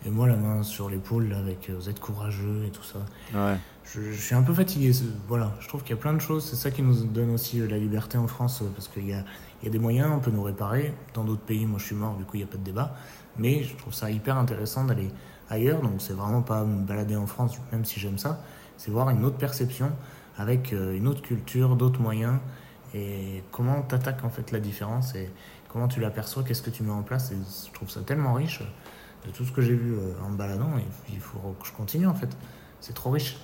Et, 0.07 0.11
moi, 0.11 0.27
la 0.27 0.37
main 0.37 0.63
sur 0.63 0.89
l'épaule, 0.89 1.35
avec 1.35 1.69
euh, 1.69 1.75
vous 1.79 1.91
êtes 1.91 2.01
courageux 2.01 2.65
et 2.67 2.71
tout 2.71 2.83
ça. 2.83 2.99
Ouais. 3.35 3.59
Je, 3.85 4.13
suis 4.13 4.35
un 4.35 4.43
peu 4.43 4.55
fatigué. 4.55 4.93
Voilà, 5.29 5.53
je 5.61 5.69
trouve 5.69 5.83
qu'il 5.83 5.91
y 5.91 5.99
a 5.99 6.01
plein 6.01 6.15
de 6.15 6.21
choses. 6.21 6.45
C'est 6.45 6.57
ça 6.57 6.71
qui 6.71 6.83
nous 6.83 7.05
donne 7.05 7.31
aussi 7.31 7.59
la 7.59 7.77
liberté 7.77 8.17
en 8.17 8.27
France, 8.27 8.63
parce 8.75 8.89
qu'il 8.89 9.07
y 9.07 9.13
a, 9.13 9.25
il 9.61 9.67
y 9.67 9.69
a 9.69 9.71
des 9.71 9.79
moyens, 9.79 10.11
on 10.15 10.21
peut 10.21 10.31
nous 10.31 10.43
réparer. 10.43 10.95
Dans 11.13 11.25
d'autres 11.25 11.43
pays, 11.43 11.67
moi 11.67 11.79
je 11.79 11.85
suis 11.85 11.95
mort, 11.95 12.17
du 12.17 12.25
coup 12.25 12.37
il 12.37 12.39
n'y 12.39 12.45
a 12.45 12.47
pas 12.47 12.57
de 12.57 12.63
débat. 12.63 12.95
Mais 13.37 13.63
je 13.63 13.77
trouve 13.77 13.93
ça 13.93 14.11
hyper 14.11 14.39
intéressant 14.39 14.85
d'aller 14.85 15.11
ailleurs. 15.51 15.83
Donc 15.83 15.95
c'est 15.99 16.15
vraiment 16.15 16.43
pas 16.43 16.65
me 16.65 16.83
balader 16.87 17.17
en 17.17 17.27
France, 17.27 17.59
même 17.73 17.85
si 17.85 18.01
j'aime 18.01 18.17
ça. 18.17 18.43
C'est 18.79 18.91
voir 18.91 19.11
une 19.11 19.25
autre 19.25 19.37
perception, 19.37 19.93
avec 20.41 20.73
une 20.73 21.07
autre 21.07 21.23
culture, 21.23 21.77
d'autres 21.77 22.01
moyens. 22.01 22.39
Et 22.95 23.45
comment 23.53 23.83
tu 23.83 23.95
attaques 23.95 24.25
en 24.25 24.31
fait 24.31 24.51
la 24.51 24.61
différence. 24.61 25.15
Et, 25.15 25.31
comment 25.69 25.89
tu 25.89 26.01
l'aperçois, 26.01 26.43
qu'est-ce 26.43 26.63
que 26.63 26.71
tu 26.71 26.83
mets 26.83 26.91
en 26.91 27.03
place. 27.03 27.31
Et 27.31 27.37
je 27.67 27.73
trouve 27.73 27.91
ça 27.91 28.01
tellement 28.01 28.35
riche 28.35 28.63
de 29.27 29.31
tout 29.31 29.45
ce 29.45 29.53
que 29.53 29.63
j'ai 29.63 29.75
vu 29.75 29.95
en 30.25 30.31
me 30.31 30.37
baladant. 30.37 30.77
Et 30.79 30.85
il 31.13 31.21
faut 31.21 31.39
que 31.61 31.67
je 31.67 31.73
continue 31.73 32.07
en 32.07 32.15
fait. 32.15 32.31
C'est 32.81 32.95
trop 32.95 33.11
riche. 33.11 33.37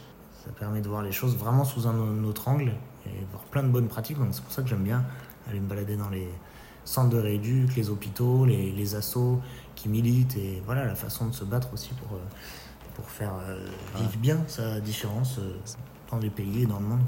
Ça 0.44 0.50
permet 0.52 0.80
de 0.80 0.88
voir 0.88 1.02
les 1.02 1.12
choses 1.12 1.36
vraiment 1.36 1.64
sous 1.64 1.86
un 1.86 2.24
autre 2.24 2.48
angle 2.48 2.72
et 3.04 3.24
voir 3.30 3.42
plein 3.44 3.62
de 3.62 3.68
bonnes 3.68 3.88
pratiques. 3.88 4.18
Donc 4.18 4.28
c'est 4.32 4.42
pour 4.42 4.52
ça 4.52 4.62
que 4.62 4.68
j'aime 4.68 4.84
bien 4.84 5.04
aller 5.48 5.60
me 5.60 5.68
balader 5.68 5.96
dans 5.96 6.08
les 6.08 6.28
centres 6.84 7.10
de 7.10 7.18
rééduc, 7.18 7.74
les 7.76 7.90
hôpitaux, 7.90 8.44
les, 8.44 8.70
les 8.72 8.94
assos 8.94 9.40
qui 9.74 9.88
militent 9.88 10.36
et 10.36 10.62
voilà 10.64 10.84
la 10.84 10.94
façon 10.94 11.26
de 11.26 11.34
se 11.34 11.44
battre 11.44 11.72
aussi 11.72 11.90
pour, 11.94 12.18
pour 12.94 13.10
faire 13.10 13.32
vivre 13.96 14.16
bien 14.18 14.38
sa 14.46 14.80
différence 14.80 15.40
dans 16.10 16.18
les 16.18 16.30
pays 16.30 16.62
et 16.62 16.66
dans 16.66 16.78
le 16.78 16.86
monde. 16.86 17.00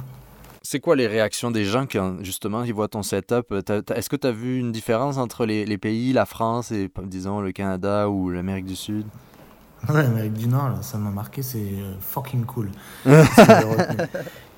C'est 0.63 0.81
quoi 0.81 0.97
les 0.97 1.07
réactions 1.07 1.51
des 1.51 1.65
gens 1.65 1.87
quand 1.87 2.23
justement 2.23 2.63
ils 2.63 2.75
voient 2.75 2.89
ton 2.89 3.03
setup? 3.03 3.53
Est-ce 3.53 4.11
que 4.11 4.17
tu 4.17 4.27
as 4.27 4.33
vu 4.33 4.59
une 4.59 4.73
différence 4.73 5.17
entre 5.17 5.47
les, 5.47 5.65
les, 5.65 5.79
pays, 5.79 6.13
la 6.13 6.27
France 6.27 6.73
et 6.73 6.91
disons 7.05 7.41
le 7.41 7.53
Canada 7.53 8.11
ou 8.11 8.31
l'Amérique 8.31 8.67
du 8.67 8.77
Sud? 8.77 9.07
Ouais, 9.89 10.03
l'Amérique 10.03 10.33
du 10.33 10.49
Nord, 10.49 10.71
là, 10.71 10.83
ça 10.83 10.99
m'a 10.99 11.11
marqué, 11.11 11.41
c'est 11.41 11.59
euh, 11.59 11.95
fucking 12.01 12.45
cool. 12.45 12.69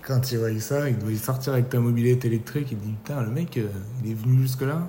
quand 0.02 0.32
il 0.32 0.38
voit 0.38 0.59
ça, 0.61 0.88
il 0.88 0.97
doit 0.99 1.14
sortir 1.14 1.52
avec 1.52 1.68
ta 1.68 1.78
mobilette 1.78 2.25
électrique, 2.25 2.68
il 2.73 2.78
dit 2.78 2.92
putain, 2.92 3.20
le 3.20 3.30
mec, 3.30 3.59
euh, 3.59 3.68
il 4.02 4.12
est 4.12 4.14
venu 4.14 4.40
jusque-là, 4.40 4.88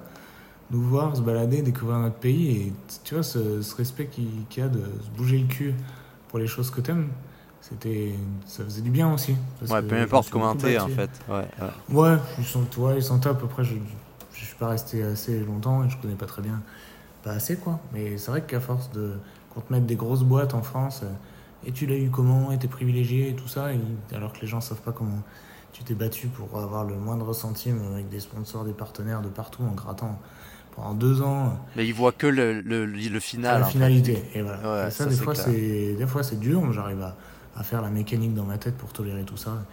nous 0.72 0.82
voir, 0.82 1.18
se 1.18 1.22
balader, 1.22 1.62
découvrir 1.62 2.00
notre 2.00 2.16
pays, 2.16 2.50
et 2.50 2.74
tu 3.04 3.16
vois, 3.16 3.24
ce, 3.24 3.62
ce 3.62 3.76
respect 3.76 4.06
qu'il 4.06 4.46
y 4.56 4.62
a 4.62 4.70
de 4.70 4.80
se 4.80 5.10
bouger 5.18 5.38
le 5.38 5.48
cul 5.48 5.76
pour 6.30 6.40
les 6.40 6.48
choses 6.48 6.72
que 6.72 6.80
t'aimes 6.80 7.10
c'était 7.62 8.14
ça 8.46 8.64
faisait 8.64 8.82
du 8.82 8.90
bien 8.90 9.14
aussi 9.14 9.36
ouais 9.70 9.82
peu 9.82 9.96
importe 9.96 10.30
comment 10.30 10.56
t'es 10.56 10.78
en 10.80 10.88
fait 10.88 11.10
ouais 11.30 11.46
ouais, 11.90 12.12
ouais 12.12 12.18
ils 12.40 12.46
sont 12.46 12.64
toi 12.64 12.94
ils 12.96 13.04
sont 13.04 13.20
top 13.20 13.42
après 13.44 13.64
je 13.64 13.76
je 14.34 14.46
suis 14.46 14.56
pas 14.56 14.70
resté 14.70 15.04
assez 15.04 15.40
longtemps 15.40 15.84
et 15.84 15.90
je 15.90 15.98
connais 15.98 16.16
pas 16.16 16.26
très 16.26 16.42
bien 16.42 16.62
pas 17.24 17.32
assez 17.32 17.58
quoi 17.58 17.80
mais 17.94 18.18
c'est 18.18 18.32
vrai 18.32 18.42
qu'à 18.42 18.60
force 18.60 18.92
de 18.92 19.14
qu'on 19.54 19.62
te 19.62 19.72
mette 19.72 19.86
des 19.86 19.96
grosses 19.96 20.24
boîtes 20.24 20.54
en 20.54 20.64
France 20.64 21.02
euh, 21.04 21.12
et 21.68 21.72
tu 21.72 21.86
l'as 21.86 21.98
eu 21.98 22.10
comment 22.10 22.52
et 22.52 22.58
t'es 22.58 22.68
privilégié 22.68 23.30
et 23.30 23.36
tout 23.36 23.48
ça 23.48 23.68
alors 24.14 24.34
que 24.34 24.42
les 24.42 24.48
gens 24.48 24.62
savent 24.62 24.82
pas 24.82 24.92
comment 24.92 25.22
tu 25.74 25.84
t'es 25.84 25.94
battu 25.94 26.28
pour 26.28 26.60
avoir 26.60 26.84
le 26.84 26.96
moindre 26.96 27.34
centime 27.34 27.80
avec 27.94 28.10
des 28.10 28.20
sponsors 28.20 28.66
des 28.66 28.74
partenaires 28.74 29.22
de 29.22 29.30
partout 29.30 29.64
en 29.64 29.74
grattant 29.74 30.20
pendant 30.76 30.94
deux 30.94 31.22
ans. 31.22 31.58
Mais 31.76 31.86
ils 31.86 31.94
voient 31.94 32.12
que 32.12 32.28
le, 32.28 32.62
le, 32.62 32.86
le 32.86 33.20
final. 33.20 33.62
La 33.62 33.68
finalité. 33.68 34.24
Et 34.34 34.42
voilà. 34.42 34.90
ça, 34.90 35.06
des, 35.06 35.16
fois, 35.16 35.34
des 35.34 36.08
fois, 36.08 36.24
c'est 36.24 36.40
dur. 36.40 36.72
J'arrive 36.72 37.02
à, 37.02 37.16
à 37.56 37.64
faire 37.64 37.82
la 37.82 37.90
mécanique 37.90 38.34
dans 38.34 38.46
ma 38.46 38.58
tête 38.58 38.76
pour 38.78 38.94
tolérer 38.94 39.24
tout 39.24 39.38
ça 39.38 39.66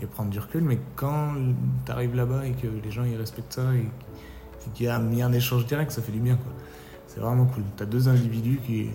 et 0.00 0.06
prendre 0.06 0.30
du 0.30 0.38
recul. 0.38 0.62
Mais 0.62 0.78
quand 0.94 1.34
tu 1.84 1.92
arrives 1.92 2.14
là-bas 2.14 2.46
et 2.46 2.52
que 2.52 2.66
les 2.66 2.90
gens 2.90 3.04
ils 3.04 3.16
respectent 3.16 3.54
ça 3.54 3.74
et 3.74 3.86
qu'il 4.74 4.86
y 4.86 4.88
a 4.88 4.96
un 4.96 5.32
échange 5.32 5.66
direct, 5.66 5.90
ça 5.90 6.02
fait 6.02 6.12
du 6.12 6.20
bien. 6.20 6.38
C'est 7.06 7.20
vraiment 7.20 7.46
cool. 7.46 7.62
Tu 7.76 7.82
as 7.82 7.86
deux 7.86 8.08
individus 8.08 8.60
qui, 8.66 8.88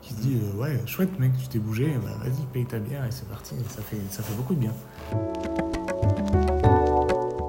qui 0.00 0.14
se 0.14 0.20
disent 0.20 0.42
euh, 0.54 0.60
Ouais, 0.60 0.80
chouette 0.86 1.18
mec, 1.18 1.32
tu 1.40 1.48
t'es 1.48 1.58
bougé, 1.58 1.94
bah, 2.02 2.10
vas-y, 2.22 2.44
paye 2.52 2.66
ta 2.66 2.78
bière 2.78 3.04
et 3.04 3.10
c'est 3.10 3.28
parti. 3.28 3.54
ça, 3.68 3.82
fait, 3.82 3.96
ça 4.10 4.22
fait 4.22 4.34
beaucoup 4.34 4.54
de 4.54 4.60
bien. 4.60 4.72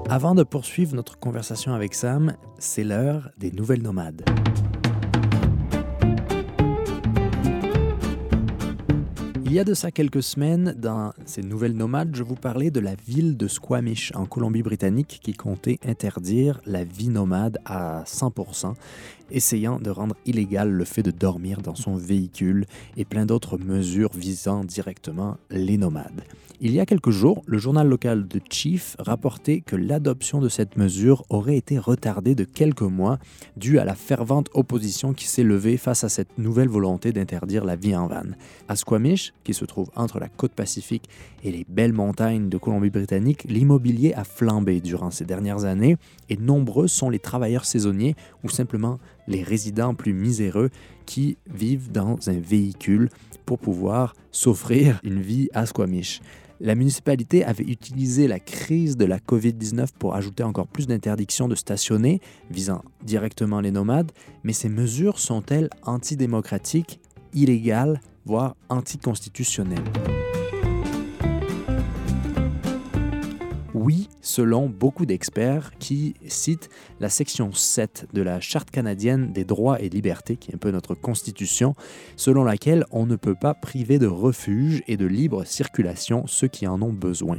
Avant 0.08 0.34
de 0.34 0.44
poursuivre 0.44 0.94
notre 0.94 1.18
conversation 1.18 1.74
avec 1.74 1.94
Sam, 1.94 2.34
c'est 2.58 2.84
l'heure 2.84 3.30
des 3.36 3.50
nouvelles 3.50 3.82
nomades. 3.82 4.24
Y 9.56 9.60
a 9.60 9.64
de 9.64 9.74
ça 9.74 9.92
quelques 9.92 10.24
semaines, 10.24 10.74
dans 10.76 11.12
ces 11.26 11.40
nouvelles 11.42 11.76
nomades, 11.76 12.16
je 12.16 12.24
vous 12.24 12.34
parlais 12.34 12.72
de 12.72 12.80
la 12.80 12.96
ville 12.96 13.36
de 13.36 13.46
Squamish 13.46 14.10
en 14.16 14.26
Colombie-Britannique 14.26 15.20
qui 15.22 15.32
comptait 15.32 15.78
interdire 15.86 16.60
la 16.66 16.82
vie 16.82 17.08
nomade 17.08 17.58
à 17.64 18.02
100%, 18.04 18.74
essayant 19.30 19.78
de 19.78 19.90
rendre 19.90 20.16
illégal 20.26 20.70
le 20.70 20.84
fait 20.84 21.02
de 21.02 21.10
dormir 21.10 21.60
dans 21.60 21.74
son 21.74 21.96
véhicule 21.96 22.66
et 22.96 23.04
plein 23.04 23.26
d'autres 23.26 23.58
mesures 23.58 24.10
visant 24.14 24.64
directement 24.64 25.36
les 25.50 25.78
nomades. 25.78 26.22
Il 26.60 26.72
y 26.72 26.78
a 26.78 26.86
quelques 26.86 27.10
jours, 27.10 27.42
le 27.46 27.58
journal 27.58 27.88
local 27.88 28.28
de 28.28 28.40
Chief 28.48 28.96
rapportait 29.00 29.60
que 29.60 29.74
l'adoption 29.74 30.40
de 30.40 30.48
cette 30.48 30.76
mesure 30.76 31.24
aurait 31.28 31.56
été 31.56 31.78
retardée 31.78 32.36
de 32.36 32.44
quelques 32.44 32.82
mois 32.82 33.18
due 33.56 33.80
à 33.80 33.84
la 33.84 33.96
fervente 33.96 34.48
opposition 34.54 35.12
qui 35.12 35.26
s'est 35.26 35.42
levée 35.42 35.76
face 35.76 36.04
à 36.04 36.08
cette 36.08 36.38
nouvelle 36.38 36.68
volonté 36.68 37.12
d'interdire 37.12 37.64
la 37.64 37.74
vie 37.74 37.96
en 37.96 38.06
van. 38.06 38.22
À 38.68 38.76
Squamish, 38.76 39.34
qui 39.42 39.52
se 39.52 39.64
trouve 39.64 39.90
entre 39.96 40.20
la 40.20 40.28
côte 40.28 40.52
pacifique 40.52 41.08
et 41.42 41.50
les 41.50 41.66
belles 41.68 41.92
montagnes 41.92 42.48
de 42.48 42.56
Colombie-Britannique, 42.56 43.44
l'immobilier 43.44 44.14
a 44.14 44.22
flambé 44.22 44.80
durant 44.80 45.10
ces 45.10 45.24
dernières 45.24 45.64
années 45.64 45.96
et 46.28 46.36
nombreux 46.36 46.86
sont 46.86 47.10
les 47.10 47.18
travailleurs 47.18 47.64
saisonniers 47.64 48.14
ou 48.44 48.48
simplement 48.48 49.00
les 49.26 49.42
résidents 49.42 49.94
plus 49.94 50.12
miséreux 50.12 50.70
qui 51.06 51.36
vivent 51.52 51.90
dans 51.92 52.18
un 52.28 52.38
véhicule 52.38 53.08
pour 53.46 53.58
pouvoir 53.58 54.14
s'offrir 54.30 55.00
une 55.04 55.20
vie 55.20 55.48
à 55.52 55.66
Squamish. 55.66 56.20
La 56.60 56.74
municipalité 56.74 57.44
avait 57.44 57.64
utilisé 57.64 58.28
la 58.28 58.38
crise 58.38 58.96
de 58.96 59.04
la 59.04 59.18
COVID-19 59.18 59.88
pour 59.98 60.14
ajouter 60.14 60.44
encore 60.44 60.68
plus 60.68 60.86
d'interdictions 60.86 61.48
de 61.48 61.54
stationner, 61.54 62.20
visant 62.50 62.82
directement 63.02 63.60
les 63.60 63.70
nomades, 63.70 64.12
mais 64.44 64.52
ces 64.52 64.68
mesures 64.68 65.18
sont-elles 65.18 65.68
antidémocratiques, 65.82 67.00
illégales, 67.34 68.00
voire 68.24 68.56
anticonstitutionnelles? 68.68 69.84
Oui, 73.74 74.08
selon 74.24 74.68
beaucoup 74.68 75.06
d'experts 75.06 75.70
qui 75.78 76.14
citent 76.26 76.70
la 76.98 77.10
section 77.10 77.52
7 77.52 78.08
de 78.12 78.22
la 78.22 78.40
Charte 78.40 78.70
canadienne 78.70 79.32
des 79.32 79.44
droits 79.44 79.80
et 79.80 79.88
libertés, 79.88 80.36
qui 80.36 80.50
est 80.50 80.54
un 80.54 80.58
peu 80.58 80.70
notre 80.70 80.94
constitution, 80.94 81.74
selon 82.16 82.42
laquelle 82.42 82.86
on 82.90 83.06
ne 83.06 83.16
peut 83.16 83.36
pas 83.38 83.54
priver 83.54 83.98
de 83.98 84.06
refuge 84.06 84.82
et 84.88 84.96
de 84.96 85.06
libre 85.06 85.44
circulation 85.44 86.26
ceux 86.26 86.48
qui 86.48 86.66
en 86.66 86.80
ont 86.82 86.92
besoin. 86.92 87.38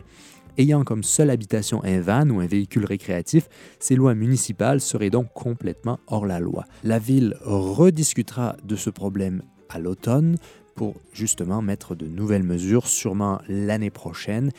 Ayant 0.58 0.84
comme 0.84 1.04
seule 1.04 1.32
habitation 1.32 1.84
un 1.84 2.00
van 2.00 2.30
ou 2.30 2.40
un 2.40 2.48
véhicule 2.48 2.86
récréatif, 2.86 3.50
ces 3.80 3.96
lois 3.96 4.16
municipales 4.16 4.80
seraient 4.80 5.10
donc 5.10 5.34
complètement 5.34 6.00
hors 6.08 6.26
la 6.26 6.40
loi. 6.40 6.66
La 6.84 7.00
ville 7.00 7.36
rediscutera 7.42 8.56
de 8.64 8.76
ce 8.76 8.90
problème 8.90 9.42
à 9.70 9.80
l'automne 9.80 10.38
pour 10.76 10.96
justement 11.14 11.62
mettre 11.62 11.96
de 11.96 12.06
nouvelles 12.06 12.44
mesures, 12.44 12.88
sûrement 12.88 13.42
l'année 13.48 13.90
prochaine, 13.90 14.52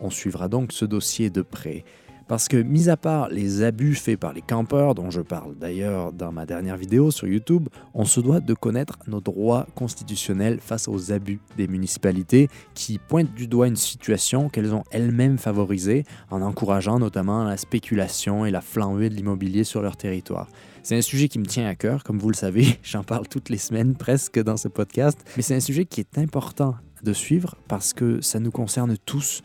on 0.00 0.10
suivra 0.10 0.48
donc 0.48 0.72
ce 0.72 0.84
dossier 0.84 1.30
de 1.30 1.42
près. 1.42 1.84
Parce 2.26 2.48
que, 2.48 2.56
mis 2.56 2.88
à 2.88 2.96
part 2.96 3.28
les 3.28 3.62
abus 3.62 3.94
faits 3.94 4.18
par 4.18 4.32
les 4.32 4.40
campeurs, 4.40 4.94
dont 4.94 5.10
je 5.10 5.20
parle 5.20 5.54
d'ailleurs 5.56 6.10
dans 6.12 6.32
ma 6.32 6.46
dernière 6.46 6.78
vidéo 6.78 7.10
sur 7.10 7.26
YouTube, 7.26 7.68
on 7.92 8.06
se 8.06 8.18
doit 8.20 8.40
de 8.40 8.54
connaître 8.54 8.98
nos 9.06 9.20
droits 9.20 9.66
constitutionnels 9.74 10.58
face 10.58 10.88
aux 10.88 11.12
abus 11.12 11.38
des 11.58 11.68
municipalités 11.68 12.48
qui 12.72 12.98
pointent 12.98 13.34
du 13.34 13.46
doigt 13.46 13.68
une 13.68 13.76
situation 13.76 14.48
qu'elles 14.48 14.74
ont 14.74 14.84
elles-mêmes 14.90 15.36
favorisée 15.36 16.04
en 16.30 16.40
encourageant 16.40 16.98
notamment 16.98 17.44
la 17.44 17.58
spéculation 17.58 18.46
et 18.46 18.50
la 18.50 18.62
flambée 18.62 19.10
de 19.10 19.14
l'immobilier 19.14 19.64
sur 19.64 19.82
leur 19.82 19.98
territoire. 19.98 20.48
C'est 20.82 20.96
un 20.96 21.02
sujet 21.02 21.28
qui 21.28 21.38
me 21.38 21.46
tient 21.46 21.66
à 21.66 21.74
cœur, 21.74 22.04
comme 22.04 22.18
vous 22.18 22.30
le 22.30 22.36
savez, 22.36 22.78
j'en 22.82 23.04
parle 23.04 23.28
toutes 23.28 23.50
les 23.50 23.58
semaines 23.58 23.96
presque 23.96 24.42
dans 24.42 24.56
ce 24.56 24.68
podcast, 24.68 25.18
mais 25.36 25.42
c'est 25.42 25.54
un 25.54 25.60
sujet 25.60 25.84
qui 25.84 26.00
est 26.00 26.16
important 26.16 26.74
de 27.02 27.12
suivre 27.12 27.54
parce 27.68 27.92
que 27.92 28.22
ça 28.22 28.40
nous 28.40 28.50
concerne 28.50 28.96
tous 29.04 29.42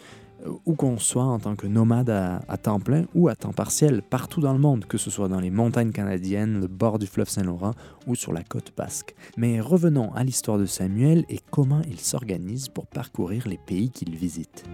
où 0.66 0.76
qu'on 0.76 0.98
soit 0.98 1.24
en 1.24 1.40
tant 1.40 1.56
que 1.56 1.68
nomade 1.68 2.10
à, 2.10 2.58
temps 2.58 2.80
plein 2.80 3.06
ou 3.14 3.28
à 3.28 3.36
temps 3.36 3.54
partiel 3.54 4.02
partout 4.02 4.42
dans 4.42 4.54
le 4.54 4.60
monde, 4.60 4.86
que 4.86 4.98
ce 4.98 5.10
soit 5.10 5.28
dans 5.28 5.40
les 5.40 5.50
montagnes 5.50 5.92
canadiennes, 5.92 6.62
le 6.62 6.68
bord 6.68 7.00
du 7.00 7.08
fleuve 7.08 7.30
Saint-Laurent 7.30 7.74
ou 8.08 8.16
sur 8.16 8.34
la 8.34 8.44
côte 8.44 8.74
basque. 8.76 9.16
Mais 9.38 9.60
revenons 9.60 10.14
à 10.14 10.24
l'histoire 10.24 10.58
de 10.58 10.66
Samuel 10.66 11.26
et 11.30 11.40
comment 11.52 11.82
il 11.90 12.00
s'organise 12.00 12.70
pour 12.70 12.88
parcourir 12.88 13.48
les 13.48 13.58
pays 13.58 13.90
qu'il 13.90 14.16
visite. 14.16 14.66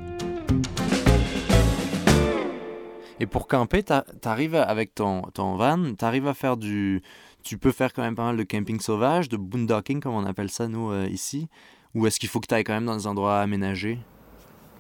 Et 3.20 3.28
pour 3.28 3.48
camper, 3.48 3.82
tu 3.84 3.94
arrives 4.28 4.56
avec 4.56 4.94
ton, 4.94 5.22
ton 5.34 5.56
van, 5.56 5.96
tu 5.98 6.06
arrives 6.06 6.28
à 6.28 6.34
faire 6.34 6.58
du... 6.58 7.02
Tu 7.44 7.58
peux 7.58 7.72
faire 7.72 7.94
quand 7.94 8.02
même 8.02 8.16
pas 8.16 8.26
mal 8.26 8.38
de 8.38 8.44
camping 8.44 8.80
sauvage, 8.80 9.30
de 9.30 9.38
boondocking 9.38 10.00
comme 10.00 10.16
on 10.16 10.26
appelle 10.26 10.50
ça 10.50 10.68
nous 10.68 10.90
euh, 10.90 11.08
ici, 11.08 11.48
ou 11.94 12.08
est-ce 12.08 12.20
qu'il 12.20 12.28
faut 12.28 12.40
que 12.40 12.48
tu 12.48 12.56
ailles 12.56 12.64
quand 12.64 12.74
même 12.74 12.86
dans 12.86 12.98
des 12.98 13.08
endroits 13.08 13.40
aménagés? 13.40 14.00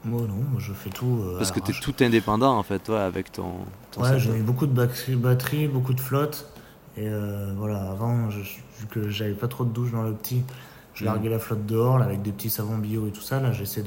Moi 0.05 0.21
non, 0.21 0.59
je 0.59 0.71
fais 0.71 0.89
tout. 0.89 1.21
Euh, 1.23 1.37
Parce 1.37 1.51
que 1.51 1.59
tu 1.59 1.71
es 1.71 1.73
tout 1.73 1.95
indépendant 2.01 2.57
en 2.57 2.63
fait, 2.63 2.79
toi, 2.79 3.01
avec 3.03 3.31
ton. 3.31 3.51
ouais, 3.97 4.19
j'ai 4.19 4.31
mis 4.31 4.41
beaucoup 4.41 4.67
de 4.67 4.73
batteries, 4.73 5.67
beaucoup 5.67 5.93
de 5.93 5.99
flotte. 5.99 6.47
Et 6.97 7.09
euh, 7.09 7.53
voilà, 7.57 7.91
avant, 7.91 8.27
vu 8.27 8.87
que 8.89 9.09
j'avais 9.09 9.33
pas 9.33 9.47
trop 9.47 9.65
de 9.65 9.71
douche 9.71 9.91
dans 9.91 10.03
le 10.03 10.13
petit, 10.13 10.43
je 10.93 11.03
mm. 11.03 11.07
larguais 11.07 11.29
la 11.29 11.39
flotte 11.39 11.65
dehors 11.65 12.01
avec 12.01 12.21
des 12.21 12.31
petits 12.31 12.49
savons 12.49 12.77
bio 12.77 13.07
et 13.07 13.11
tout 13.11 13.21
ça. 13.21 13.39
Là, 13.39 13.51
j'essaie 13.51 13.83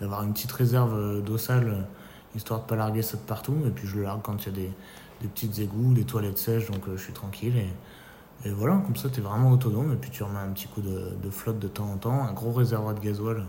d'avoir 0.00 0.22
une 0.22 0.32
petite 0.32 0.52
réserve 0.52 0.94
euh, 0.94 1.20
d'eau 1.20 1.36
sale, 1.36 1.86
histoire 2.34 2.60
de 2.60 2.66
pas 2.66 2.76
larguer 2.76 3.02
ça 3.02 3.16
de 3.16 3.22
partout. 3.22 3.56
Et 3.66 3.70
puis 3.70 3.86
je 3.86 3.96
le 3.96 4.04
largue 4.04 4.22
quand 4.22 4.46
il 4.46 4.46
y 4.46 4.52
a 4.52 4.54
des, 4.54 4.72
des 5.20 5.28
petites 5.28 5.58
égouts, 5.58 5.92
des 5.92 6.04
toilettes 6.04 6.38
sèches, 6.38 6.70
donc 6.70 6.82
je 6.94 7.02
suis 7.02 7.12
tranquille. 7.12 7.56
Et, 7.56 8.48
et 8.48 8.52
voilà, 8.52 8.80
comme 8.86 8.96
ça, 8.96 9.10
tu 9.10 9.20
es 9.20 9.22
vraiment 9.22 9.50
autonome. 9.50 9.92
Et 9.92 9.96
puis 9.96 10.10
tu 10.10 10.22
remets 10.22 10.38
un 10.38 10.52
petit 10.52 10.68
coup 10.68 10.80
de, 10.80 11.16
de 11.22 11.30
flotte 11.30 11.58
de 11.58 11.68
temps 11.68 11.90
en 11.92 11.96
temps, 11.96 12.22
un 12.22 12.32
gros 12.32 12.52
réservoir 12.52 12.94
de 12.94 13.00
gasoil 13.00 13.44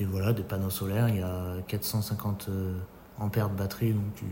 et 0.00 0.04
voilà, 0.04 0.32
des 0.32 0.42
panneaux 0.42 0.70
solaires, 0.70 1.08
il 1.08 1.16
y 1.16 1.22
a 1.22 1.56
450 1.68 2.46
euh, 2.48 2.74
ampères 3.18 3.48
de 3.50 3.54
batterie, 3.56 3.92
donc 3.92 4.14
tu, 4.14 4.24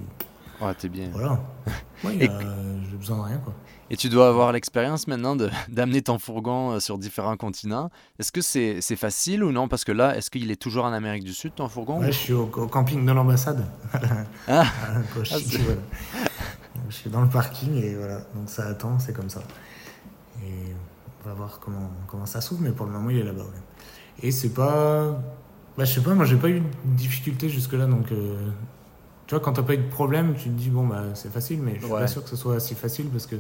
Ouais, 0.61 0.73
t'es 0.75 0.89
bien. 0.89 1.09
Voilà. 1.13 1.41
Ouais, 2.05 2.17
Et- 2.21 2.29
euh, 2.29 2.81
j'ai 2.91 2.97
besoin 2.97 3.17
de 3.19 3.23
rien, 3.23 3.39
quoi. 3.39 3.53
Et 3.91 3.97
tu 3.97 4.09
dois 4.09 4.29
avoir 4.29 4.53
l'expérience 4.53 5.07
maintenant 5.09 5.37
d'amener 5.69 6.03
ton 6.03 6.19
fourgon 6.19 6.73
euh, 6.73 6.81
sur 6.81 6.97
différents 6.99 7.37
continents. 7.37 7.91
Est-ce 8.19 8.31
que 8.33 8.41
c'est 8.41 8.81
c'est 8.81 8.97
facile 8.97 9.43
ou 9.45 9.53
non? 9.53 9.69
Parce 9.69 9.85
que 9.85 9.93
là, 9.93 10.17
est-ce 10.17 10.31
qu'il 10.31 10.51
est 10.51 10.57
toujours 10.61 10.85
en 10.85 10.93
Amérique 10.93 11.25
du 11.25 11.33
Sud, 11.35 11.55
ton 11.55 11.69
fourgon? 11.69 11.99
Ouais, 12.01 12.13
je 12.13 12.19
suis 12.19 12.33
au, 12.33 12.43
au 12.45 12.67
camping 12.69 13.05
de 13.05 13.13
l'ambassade. 13.13 13.65
Ah. 14.49 14.65
Voilà. 15.15 15.31
Donc, 15.39 16.85
Je 16.89 16.95
suis 16.95 17.11
dans 17.11 17.23
le 17.23 17.29
parking 17.29 17.75
et 17.77 17.95
voilà. 17.95 18.19
Donc 18.35 18.49
ça 18.49 18.67
attend, 18.67 18.99
c'est 18.99 19.13
comme 19.15 19.31
ça. 19.31 19.41
Et 20.43 20.73
on 21.25 21.29
va 21.29 21.35
voir 21.35 21.59
comment, 21.61 21.91
comment 22.07 22.27
ça 22.27 22.41
s'ouvre, 22.41 22.61
mais 22.63 22.71
pour 22.73 22.87
le 22.87 22.93
moment, 22.93 23.11
il 23.11 23.19
est 23.19 23.23
là-bas. 23.25 23.43
ouais. 23.43 24.23
Et 24.23 24.31
c'est 24.31 24.51
pas. 24.55 25.19
Bah, 25.77 25.85
je 25.85 25.93
sais 25.93 26.01
pas, 26.03 26.15
moi, 26.15 26.25
j'ai 26.25 26.37
pas 26.37 26.49
eu 26.49 26.61
de 26.61 26.67
difficulté 26.97 27.49
jusque-là. 27.49 27.87
Donc, 27.87 28.13
euh, 28.13 28.37
tu 29.27 29.35
vois, 29.35 29.43
quand 29.43 29.53
t'as 29.55 29.63
pas 29.63 29.75
eu 29.75 29.79
de 29.79 29.89
problème, 29.89 30.35
tu 30.37 30.45
te 30.45 30.49
dis, 30.51 30.71
bon, 30.71 30.87
bah, 30.87 31.03
c'est 31.15 31.33
facile, 31.33 31.61
mais 31.63 31.75
je 31.81 31.85
suis 31.85 31.93
Ouais. 31.93 32.01
pas 32.01 32.07
sûr 32.07 32.23
que 32.23 32.31
ce 32.31 32.37
soit 32.37 32.61
si 32.61 32.75
facile 32.75 33.07
parce 33.09 33.27
que 33.27 33.37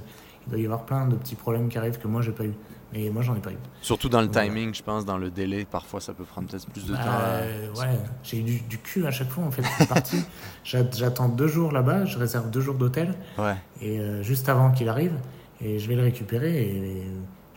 il 0.47 0.51
doit 0.51 0.59
y 0.61 0.64
avoir 0.66 0.85
plein 0.85 1.07
de 1.07 1.14
petits 1.16 1.37
problèmes 1.37 1.68
qui 1.68 1.79
arrivent 1.79 1.99
que 1.99 2.09
moi, 2.09 2.20
j'ai 2.23 2.33
pas 2.33 2.44
eu. 2.44 2.53
Mais 2.92 3.09
moi, 3.11 3.23
j'en 3.23 3.35
ai 3.35 3.40
pas 3.40 3.51
eu. 3.51 3.57
Surtout 3.83 4.09
dans 4.09 4.20
le 4.20 4.29
timing, 4.29 4.75
je 4.75 4.83
pense, 4.83 5.05
dans 5.05 5.16
le 5.16 5.31
délai. 5.31 5.64
Parfois, 5.64 6.01
ça 6.01 6.12
peut 6.12 6.25
prendre 6.25 6.49
peut-être 6.49 6.66
plus 6.70 6.87
de 6.87 6.94
temps. 6.94 7.01
Euh, 7.07 7.73
ouais, 7.75 7.99
j'ai 8.23 8.38
eu 8.38 8.42
du, 8.42 8.61
du 8.61 8.79
cul 8.79 9.07
à 9.07 9.11
chaque 9.11 9.31
fois 9.31 9.42
en 9.44 9.51
fait. 9.51 9.62
C'est 9.79 9.88
parti. 9.88 10.23
J'a- 10.64 10.88
J'attends 10.92 11.29
deux 11.29 11.49
jours 11.49 11.73
là-bas, 11.73 12.05
je 12.05 12.18
réserve 12.18 12.51
deux 12.51 12.61
jours 12.61 12.75
d'hôtel 12.77 13.14
Ouais. 13.38 13.57
et 13.81 13.99
euh, 13.99 14.23
juste 14.23 14.49
avant 14.49 14.70
qu'il 14.70 14.88
arrive 14.88 15.14
et 15.61 15.79
je 15.81 15.88
vais 15.88 15.97
le 15.97 16.03
récupérer 16.03 16.62
et 16.62 17.03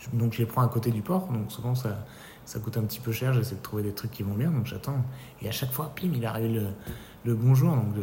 je- 0.00 0.18
donc 0.18 0.32
je 0.32 0.38
les 0.38 0.46
prends 0.46 0.62
à 0.62 0.68
côté 0.68 0.90
du 0.90 1.02
port. 1.02 1.28
Donc 1.28 1.52
souvent 1.52 1.74
ça, 1.76 2.04
ça 2.48 2.58
coûte 2.60 2.76
un 2.78 2.82
petit 2.82 3.00
peu 3.00 3.12
cher. 3.12 3.32
J'essaie 3.34 3.56
de 3.56 3.60
trouver 3.60 3.82
des 3.82 3.92
trucs 3.92 4.10
qui 4.10 4.22
vont 4.22 4.34
bien 4.34 4.50
donc 4.50 4.66
j'attends 4.66 5.04
et 5.42 5.48
à 5.48 5.52
chaque 5.52 5.70
fois 5.70 5.92
pim 5.94 6.10
il 6.14 6.24
arrive 6.24 6.52
le, 6.54 6.66
le 7.24 7.34
bonjour 7.34 7.74
donc 7.76 7.94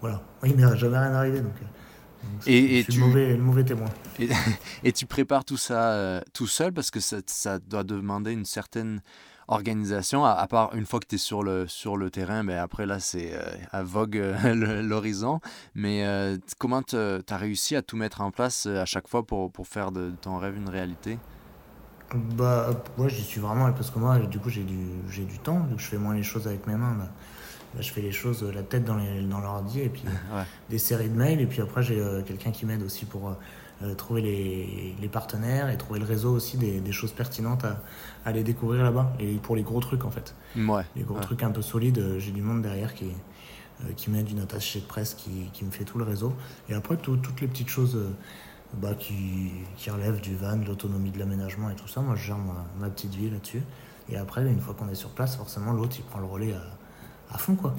voilà. 0.00 0.22
Il 0.44 0.56
m'est 0.56 0.76
jamais 0.76 0.98
rien 0.98 1.12
arrivé 1.14 1.40
donc. 1.40 1.52
euh, 1.62 2.28
donc 2.32 2.46
Et- 2.48 2.78
et 2.78 2.82
je 2.82 2.82
suis 2.84 2.92
tu- 2.94 3.00
le 3.00 3.06
mauvais, 3.06 3.36
le 3.36 3.42
mauvais 3.42 3.64
témoin. 3.64 3.88
Et, 4.18 4.28
et 4.84 4.92
tu 4.92 5.06
prépares 5.06 5.44
tout 5.44 5.56
ça 5.56 5.92
euh, 5.92 6.20
tout 6.32 6.46
seul 6.46 6.72
parce 6.72 6.90
que 6.90 7.00
ça, 7.00 7.18
ça 7.26 7.58
doit 7.58 7.84
demander 7.84 8.32
une 8.32 8.44
certaine 8.44 9.00
organisation, 9.46 10.24
à, 10.24 10.30
à 10.32 10.46
part 10.46 10.74
une 10.74 10.86
fois 10.86 11.00
que 11.00 11.06
tu 11.06 11.16
es 11.16 11.18
sur 11.18 11.42
le, 11.42 11.66
sur 11.68 11.96
le 11.98 12.10
terrain, 12.10 12.44
ben 12.44 12.58
après 12.58 12.86
là 12.86 12.98
c'est 12.98 13.34
euh, 13.34 13.42
à 13.72 13.82
vogue 13.82 14.16
euh, 14.16 14.82
l'horizon. 14.82 15.40
Mais 15.74 16.04
comment 16.58 16.82
tu 16.82 16.96
as 16.96 17.36
réussi 17.36 17.76
à 17.76 17.82
tout 17.82 17.96
mettre 17.96 18.20
en 18.20 18.30
place 18.30 18.66
à 18.66 18.84
chaque 18.86 19.06
fois 19.08 19.26
pour, 19.26 19.50
pour 19.52 19.66
faire 19.66 19.92
de 19.92 20.12
ton 20.20 20.38
rêve 20.38 20.56
une 20.56 20.68
réalité? 20.68 21.18
Bah, 22.36 22.70
moi 22.96 23.08
j'y 23.08 23.22
suis 23.22 23.40
vraiment 23.40 23.72
parce 23.72 23.90
que 23.90 23.98
moi 23.98 24.18
du 24.18 24.38
coup 24.38 24.48
j'ai 24.50 24.62
du, 24.62 24.78
j'ai 25.10 25.24
du 25.24 25.38
temps, 25.38 25.60
donc 25.60 25.78
je 25.78 25.84
fais 25.86 25.98
moins 25.98 26.14
les 26.14 26.22
choses 26.22 26.46
avec 26.46 26.66
mes 26.66 26.74
mains. 26.76 26.94
Bah, 26.98 27.08
bah, 27.74 27.80
je 27.80 27.90
fais 27.90 28.02
les 28.02 28.12
choses 28.12 28.44
euh, 28.44 28.52
la 28.52 28.62
tête 28.62 28.84
dans, 28.84 28.94
les, 28.96 29.22
dans 29.22 29.40
l'ordi 29.40 29.80
et 29.80 29.88
puis 29.88 30.04
euh, 30.06 30.36
Ouais. 30.38 30.44
des 30.70 30.78
séries 30.78 31.08
de 31.08 31.16
mails 31.16 31.40
et 31.40 31.46
puis 31.46 31.60
après 31.60 31.82
j'ai 31.82 31.98
euh, 32.00 32.22
quelqu'un 32.22 32.52
qui 32.52 32.66
m'aide 32.66 32.82
aussi 32.84 33.04
pour 33.04 33.34
euh, 33.82 33.94
trouver 33.96 34.20
les, 34.22 34.94
les 35.00 35.08
partenaires 35.08 35.68
et 35.70 35.76
trouver 35.76 35.98
le 35.98 36.04
réseau 36.06 36.32
aussi 36.32 36.56
des, 36.56 36.78
des 36.78 36.92
choses 36.92 37.10
pertinentes 37.12 37.64
à, 37.64 37.80
à 38.24 38.28
aller 38.28 38.44
découvrir 38.44 38.84
là-bas 38.84 39.12
et 39.18 39.34
pour 39.38 39.56
les 39.56 39.62
gros 39.64 39.80
trucs 39.80 40.04
en 40.04 40.10
fait. 40.10 40.34
Ouais. 40.56 40.82
Les 40.94 41.02
gros 41.02 41.16
ouais. 41.16 41.20
trucs 41.22 41.42
un 41.42 41.50
peu 41.50 41.62
solides, 41.62 42.18
j'ai 42.18 42.30
du 42.30 42.42
monde 42.42 42.62
derrière 42.62 42.94
qui, 42.94 43.06
euh, 43.80 43.92
qui 43.96 44.08
m'aide, 44.10 44.30
une 44.30 44.38
attachée 44.40 44.78
de 44.78 44.84
presse 44.86 45.14
qui, 45.14 45.50
qui 45.52 45.64
me 45.64 45.72
fait 45.72 45.84
tout 45.84 45.98
le 45.98 46.04
réseau. 46.04 46.32
Et 46.68 46.74
après, 46.74 46.96
tout- 46.96 47.16
toutes 47.16 47.40
les 47.40 47.48
petites 47.48 47.70
choses 47.70 47.98
bah, 48.80 48.94
qui, 48.94 49.50
qui 49.76 49.90
relèvent 49.90 50.20
du 50.20 50.36
van, 50.36 50.56
de 50.56 50.66
l'autonomie 50.66 51.10
de 51.10 51.18
l'aménagement 51.18 51.70
et 51.70 51.76
tout 51.76 51.88
ça, 51.88 52.00
moi 52.00 52.16
je 52.16 52.24
gère 52.24 52.38
ma, 52.38 52.64
ma 52.78 52.90
petite 52.90 53.14
vie 53.14 53.30
là-dessus. 53.30 53.62
Et 54.08 54.16
après, 54.16 54.42
une 54.46 54.60
fois 54.60 54.74
qu'on 54.74 54.88
est 54.88 54.94
sur 54.94 55.10
place, 55.10 55.36
forcément, 55.36 55.72
l'autre 55.72 55.96
il 55.98 56.04
prend 56.04 56.20
le 56.20 56.26
relais 56.26 56.52
à, 56.52 57.34
à 57.34 57.38
fond 57.38 57.56
quoi. 57.56 57.74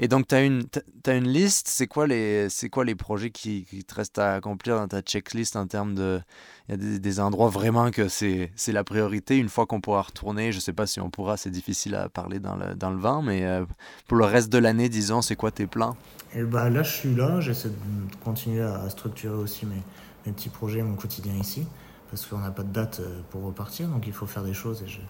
Et 0.00 0.06
donc, 0.06 0.28
tu 0.28 0.36
as 0.36 0.44
une, 0.44 0.62
t'as 1.02 1.16
une 1.16 1.26
liste. 1.26 1.66
C'est 1.66 1.88
quoi, 1.88 2.06
les, 2.06 2.46
quoi 2.70 2.84
les 2.84 2.94
projets 2.94 3.30
qui, 3.30 3.64
qui 3.64 3.82
te 3.82 3.96
restent 3.96 4.20
à 4.20 4.34
accomplir 4.34 4.76
dans 4.76 4.86
ta 4.86 5.00
checklist 5.00 5.56
en 5.56 5.66
termes 5.66 5.96
de. 5.96 6.20
Il 6.68 6.70
y 6.70 6.74
a 6.74 6.76
des, 6.76 6.98
des 7.00 7.18
endroits 7.18 7.48
vraiment 7.48 7.90
que 7.90 8.06
c'est, 8.06 8.52
c'est 8.54 8.70
la 8.70 8.84
priorité. 8.84 9.36
Une 9.38 9.48
fois 9.48 9.66
qu'on 9.66 9.80
pourra 9.80 10.02
retourner, 10.02 10.52
je 10.52 10.60
sais 10.60 10.72
pas 10.72 10.86
si 10.86 11.00
on 11.00 11.10
pourra, 11.10 11.36
c'est 11.36 11.50
difficile 11.50 11.96
à 11.96 12.08
parler 12.08 12.38
dans 12.38 12.54
le, 12.54 12.76
dans 12.76 12.90
le 12.90 12.98
vent, 12.98 13.22
mais 13.22 13.44
euh, 13.44 13.64
pour 14.06 14.18
le 14.18 14.24
reste 14.24 14.52
de 14.52 14.58
l'année, 14.58 14.88
disons, 14.88 15.20
c'est 15.20 15.34
quoi 15.34 15.50
tes 15.50 15.66
plans? 15.66 15.96
Et 16.32 16.44
bah 16.44 16.70
là, 16.70 16.84
je 16.84 16.92
suis 16.92 17.14
là, 17.16 17.40
j'essaie 17.40 17.70
de 17.70 17.74
continuer 18.22 18.62
à 18.62 18.88
structurer 18.90 19.34
aussi 19.34 19.66
mes, 19.66 19.82
mes 20.28 20.32
petits 20.34 20.48
projets, 20.50 20.82
mon 20.82 20.94
quotidien 20.94 21.34
ici, 21.34 21.66
parce 22.10 22.26
qu'on 22.26 22.38
n'a 22.38 22.50
pas 22.50 22.62
de 22.62 22.72
date 22.72 23.00
euh, 23.00 23.20
pour 23.30 23.42
repartir, 23.44 23.88
donc 23.88 24.06
il 24.06 24.12
faut 24.12 24.26
faire 24.26 24.44
des 24.44 24.54
choses. 24.54 24.82
Et 24.82 24.88
je, 24.88 25.00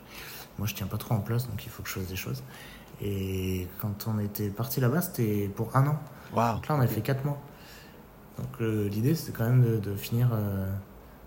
moi, 0.59 0.67
je 0.67 0.75
tiens 0.75 0.87
pas 0.87 0.97
trop 0.97 1.15
en 1.15 1.21
place, 1.21 1.49
donc 1.49 1.65
il 1.67 1.71
faut 1.71 1.83
que 1.83 1.89
je 1.89 1.95
fasse 1.99 2.09
des 2.09 2.17
choses. 2.17 2.43
Et 3.01 3.69
quand 3.81 4.07
on 4.09 4.19
était 4.19 4.49
parti 4.49 4.81
là-bas, 4.81 5.03
c'était 5.03 5.49
pour 5.55 5.75
un 5.77 5.87
an. 5.87 5.99
Waouh 6.33 6.55
Donc 6.57 6.69
là, 6.69 6.75
on 6.77 6.81
a 6.81 6.87
fait 6.87 7.01
quatre 7.01 7.25
mois. 7.25 7.39
Donc 8.39 8.49
euh, 8.61 8.89
l'idée, 8.89 9.15
c'était 9.15 9.37
quand 9.37 9.45
même 9.45 9.63
de, 9.65 9.77
de 9.79 9.97
finir 9.97 10.31
euh, 10.33 10.73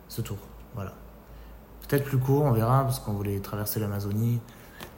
ce 0.08 0.22
tour. 0.22 0.38
Voilà. 0.76 0.94
Peut-être 1.88 2.06
plus 2.06 2.18
court, 2.18 2.44
on 2.44 2.52
verra, 2.52 2.84
parce 2.84 3.00
qu'on 3.00 3.14
voulait 3.14 3.40
traverser 3.40 3.80
l'Amazonie, 3.82 4.40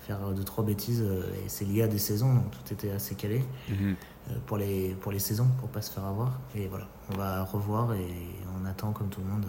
faire 0.08 0.20
deux, 0.32 0.44
trois 0.44 0.64
bêtises, 0.64 1.02
et 1.02 1.48
c'est 1.50 1.66
lié 1.66 1.84
à 1.84 1.88
des 1.88 1.98
saisons, 1.98 2.34
donc 2.36 2.52
tout 2.52 2.74
était 2.74 2.92
assez 2.92 3.16
calé 3.16 3.44
Mhm. 3.70 3.76
euh, 3.92 3.94
pour 4.46 4.58
les, 4.58 4.96
pour 5.02 5.12
les 5.12 5.20
saisons, 5.20 5.48
pour 5.60 5.70
pas 5.70 5.82
se 5.82 5.92
faire 5.92 6.06
avoir. 6.06 6.40
Et 6.56 6.68
voilà, 6.68 6.88
on 7.12 7.18
va 7.18 7.44
revoir 7.44 7.94
et 7.94 8.08
on 8.60 8.66
attend 8.66 8.92
comme 8.92 9.10
tout 9.10 9.22
le 9.22 9.28
monde. 9.28 9.46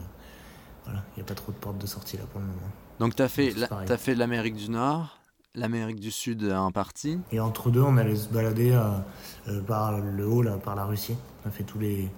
Voilà, 0.85 1.03
il 1.13 1.21
n'y 1.21 1.23
a 1.23 1.27
pas 1.27 1.35
trop 1.35 1.53
de 1.53 1.57
portes 1.57 1.79
de 1.79 1.87
sortie 1.87 2.17
là 2.17 2.25
pour 2.31 2.41
le 2.41 2.47
moment. 2.47 2.61
Donc, 3.01 3.17
tu 3.17 3.23
as 3.23 3.29
fait, 3.29 3.53
la- 3.53 3.97
fait 3.97 4.15
l'Amérique 4.15 4.57
du 4.57 4.71
Nord, 4.71 5.19
l'Amérique 5.55 5.99
du 6.01 6.11
Sud 6.11 6.45
en 6.53 6.71
partie. 6.71 7.19
Et 7.33 7.41
entre 7.41 7.71
deux, 7.71 7.83
on 7.83 7.97
allait 7.97 8.17
se 8.17 8.29
balader 8.29 8.73
euh, 8.73 8.91
euh, 9.49 9.61
par 9.63 9.99
le 10.01 10.27
haut, 10.27 10.43
là, 10.43 10.59
par 10.59 10.75
la 10.77 10.85
Russie. 10.85 11.17
On 11.45 11.49
a 11.49 11.51
fait 11.51 11.65
tous 11.65 11.79
les, 11.79 12.11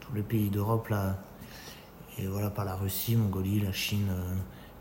tous 0.00 0.14
les 0.14 0.22
pays 0.22 0.48
d'Europe, 0.50 0.88
là. 0.88 1.16
Et 2.18 2.26
voilà, 2.26 2.48
par 2.50 2.64
la 2.64 2.74
Russie, 2.74 3.14
Mongolie, 3.16 3.60
la 3.60 3.72
Chine, 3.72 4.08
euh, 4.10 4.34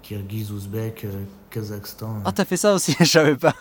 Kirghiz, 0.06 0.52
Ouzbek, 0.52 1.04
euh, 1.06 1.24
Kazakhstan. 1.50 2.22
Ah, 2.26 2.32
t'as 2.32 2.46
fait 2.46 2.58
ça 2.58 2.76
aussi, 2.76 2.96
je 3.00 3.06
savais 3.06 3.36
pas. 3.36 3.56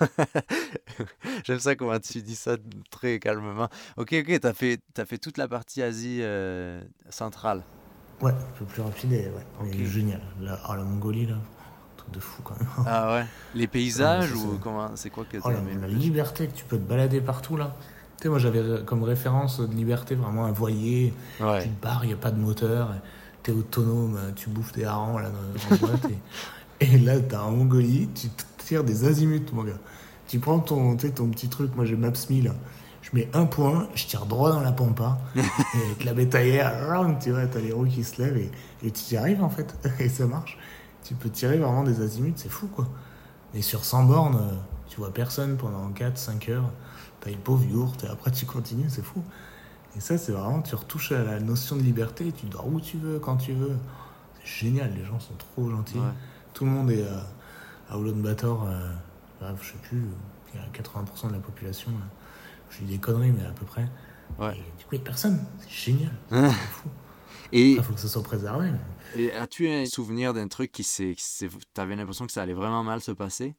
J'aime 1.44 1.59
ça 1.59 1.74
comment 1.74 1.98
tu 1.98 2.20
dis 2.20 2.37
ça 2.37 2.57
très 2.90 3.18
calmement. 3.18 3.68
Ok, 3.96 4.14
ok, 4.20 4.40
t'as 4.40 4.52
fait, 4.52 4.78
fait 5.07 5.16
toute 5.16 5.38
la 5.38 5.48
partie 5.48 5.80
Asie 5.83 6.18
euh, 6.20 6.83
centrale. 7.09 7.62
Ouais, 8.20 8.33
un 8.33 8.59
peu 8.59 8.66
plus 8.66 8.83
rapide 8.83 9.12
et 9.14 9.28
ouais. 9.28 9.46
Ok. 9.62 9.74
Et 9.74 9.87
génial. 9.87 10.20
La, 10.38 10.61
ah, 10.66 10.76
la 10.76 10.85
Mongolie, 10.85 11.24
là, 11.24 11.37
truc 11.96 12.11
de 12.12 12.20
fou 12.20 12.42
quand 12.42 12.59
même. 12.59 12.68
Ah 12.87 13.14
ouais. 13.14 13.24
Les 13.54 13.66
paysages 13.66 14.35
ou 14.35 14.59
comment 14.62 14.90
C'est 14.96 15.09
quoi 15.09 15.24
que 15.24 15.38
Oh, 15.38 15.40
t'as 15.44 15.52
la, 15.52 15.59
aimé 15.61 15.72
la 15.80 15.88
liberté 15.88 16.46
que 16.46 16.52
tu 16.52 16.64
peux 16.66 16.76
te 16.76 16.87
balader 16.87 17.22
partout 17.22 17.57
là. 17.57 17.74
Tu 18.18 18.24
sais, 18.24 18.28
moi 18.28 18.38
j'avais 18.38 18.85
comme 18.85 19.02
référence 19.02 19.61
de 19.61 19.74
liberté 19.74 20.14
vraiment 20.14 20.44
un 20.44 20.52
voilier. 20.52 21.14
Tu 21.38 21.42
Ouais. 21.42 21.64
te 21.64 21.83
barres, 21.83 22.04
il 22.04 22.09
n'y 22.09 22.12
a 22.12 22.18
pas 22.18 22.30
de 22.30 22.38
moteur. 22.38 22.90
Tu 22.92 23.00
es 23.50 23.54
autonome, 23.54 24.18
tu 24.37 24.48
bouffes 24.48 24.72
des 24.72 24.85
harengs 24.85 25.20
là 25.20 25.30
dans 25.30 25.76
dans 25.76 25.87
la 25.87 25.92
boîte. 25.96 26.11
et, 26.80 26.85
et 26.85 26.98
là, 26.98 27.20
tu 27.20 27.35
en 27.35 27.50
Mongolie, 27.50 28.09
tu 28.14 28.28
tires 28.59 28.85
des 28.85 29.04
azimuts, 29.04 29.52
mon 29.52 29.64
gars. 29.64 29.78
Tu 30.26 30.38
prends 30.38 30.59
ton, 30.59 30.96
ton 30.96 31.28
petit 31.28 31.48
truc, 31.48 31.74
moi 31.76 31.85
j'ai 31.85 31.96
Maps.me 31.96 32.42
là. 32.42 32.54
Je 33.02 33.11
mets 33.12 33.28
un 33.35 33.44
point, 33.44 33.87
je 33.94 34.07
tire 34.07 34.24
droit 34.24 34.50
dans 34.50 34.61
la 34.61 34.72
pampa. 34.72 35.18
et 35.37 35.38
avec 35.87 36.04
la 36.04 36.14
bétaillère, 36.14 37.16
tu 37.22 37.30
vois, 37.30 37.46
t'as 37.46 37.61
les 37.61 37.72
roues 37.72 37.87
qui 37.87 38.02
se 38.02 38.22
lèvent 38.22 38.38
et, 38.38 38.50
et 38.83 38.90
tu 38.90 39.14
y 39.14 39.16
arrives 39.16 39.42
en 39.42 39.50
fait. 39.50 39.76
et 40.00 40.09
ça 40.09 40.26
marche. 40.26 40.59
Tu 41.02 41.14
peux 41.14 41.28
tirer 41.28 41.59
vraiment 41.59 41.85
des 41.85 42.00
azimuts, 42.00 42.33
c'est 42.37 42.48
fou 42.48 42.66
quoi. 42.68 42.88
Et 43.52 43.61
sur 43.61 43.85
100 43.85 44.04
bornes, 44.04 44.37
euh, 44.37 44.54
tu 44.88 44.96
vois 44.96 45.12
personne 45.12 45.57
pendant 45.57 45.90
4-5 45.90 46.50
heures. 46.50 46.70
T'as 47.20 47.30
une 47.30 47.38
pauvre 47.38 47.64
yourte 47.64 48.04
et 48.04 48.09
après 48.09 48.30
tu 48.30 48.46
continues, 48.46 48.88
c'est 48.88 49.04
fou. 49.04 49.22
Et 49.96 50.00
ça, 50.00 50.18
c'est 50.18 50.33
vraiment, 50.33 50.61
tu 50.62 50.74
retouches 50.74 51.12
à 51.12 51.22
la 51.22 51.40
notion 51.40 51.76
de 51.76 51.83
liberté, 51.83 52.33
tu 52.33 52.46
dors 52.46 52.66
où 52.66 52.80
tu 52.80 52.96
veux, 52.98 53.18
quand 53.18 53.37
tu 53.37 53.52
veux. 53.52 53.76
C'est 54.42 54.66
génial, 54.66 54.92
les 54.94 55.04
gens 55.04 55.20
sont 55.20 55.35
trop 55.35 55.70
gentils. 55.70 55.98
Ouais. 55.98 56.12
Tout 56.52 56.64
le 56.64 56.70
monde 56.70 56.90
est 56.90 57.02
euh, 57.04 57.18
à 57.90 57.96
Ulaanbaatar, 57.98 58.64
euh, 58.64 58.90
bref, 59.40 59.57
je 59.62 59.68
sais 59.72 59.78
plus, 59.88 60.02
il 60.52 60.61
y 60.61 60.62
a 60.62 60.66
80% 60.68 61.28
de 61.28 61.33
la 61.35 61.38
population. 61.38 61.90
là. 61.92 62.07
Je 62.70 62.78
dis 62.80 62.92
des 62.92 62.98
conneries, 62.98 63.33
mais 63.33 63.44
à 63.46 63.50
peu 63.52 63.64
près. 63.64 63.88
Ouais. 64.38 64.52
Et 64.57 64.78
du 64.78 64.85
coup, 64.85 64.92
il 64.94 64.98
n'y 64.98 65.02
a 65.02 65.04
personne. 65.04 65.44
C'est 65.61 65.92
génial. 65.92 66.12
c'est 66.30 66.50
fou. 66.50 66.88
Et, 67.52 67.72
Il 67.72 67.83
faut 67.83 67.92
que 67.92 68.00
ça 68.00 68.09
soit 68.09 68.22
préservé. 68.22 68.70
mais- 68.72 69.22
et 69.22 69.33
as-tu 69.33 69.68
un 69.68 69.87
souvenir 69.87 70.35
d'un 70.35 70.48
truc 70.48 70.72
qui 70.72 70.83
s'est. 70.83 71.14
T'avais 71.72 71.94
l'impression 71.94 72.26
que 72.26 72.33
ça 72.33 72.42
allait 72.42 72.52
vraiment 72.54 72.83
mal 72.83 73.00
se 73.00 73.12
passer? 73.12 73.54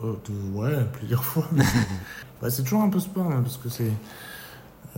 De- 0.00 0.50
ouais, 0.54 0.84
plusieurs 0.92 1.24
fois. 1.24 1.48
bah, 2.40 2.48
c'est 2.48 2.62
toujours 2.62 2.82
un 2.82 2.90
peu 2.90 3.00
sport, 3.00 3.26
hein, 3.26 3.42
parce 3.42 3.56
que 3.56 3.68
c'est. 3.68 3.90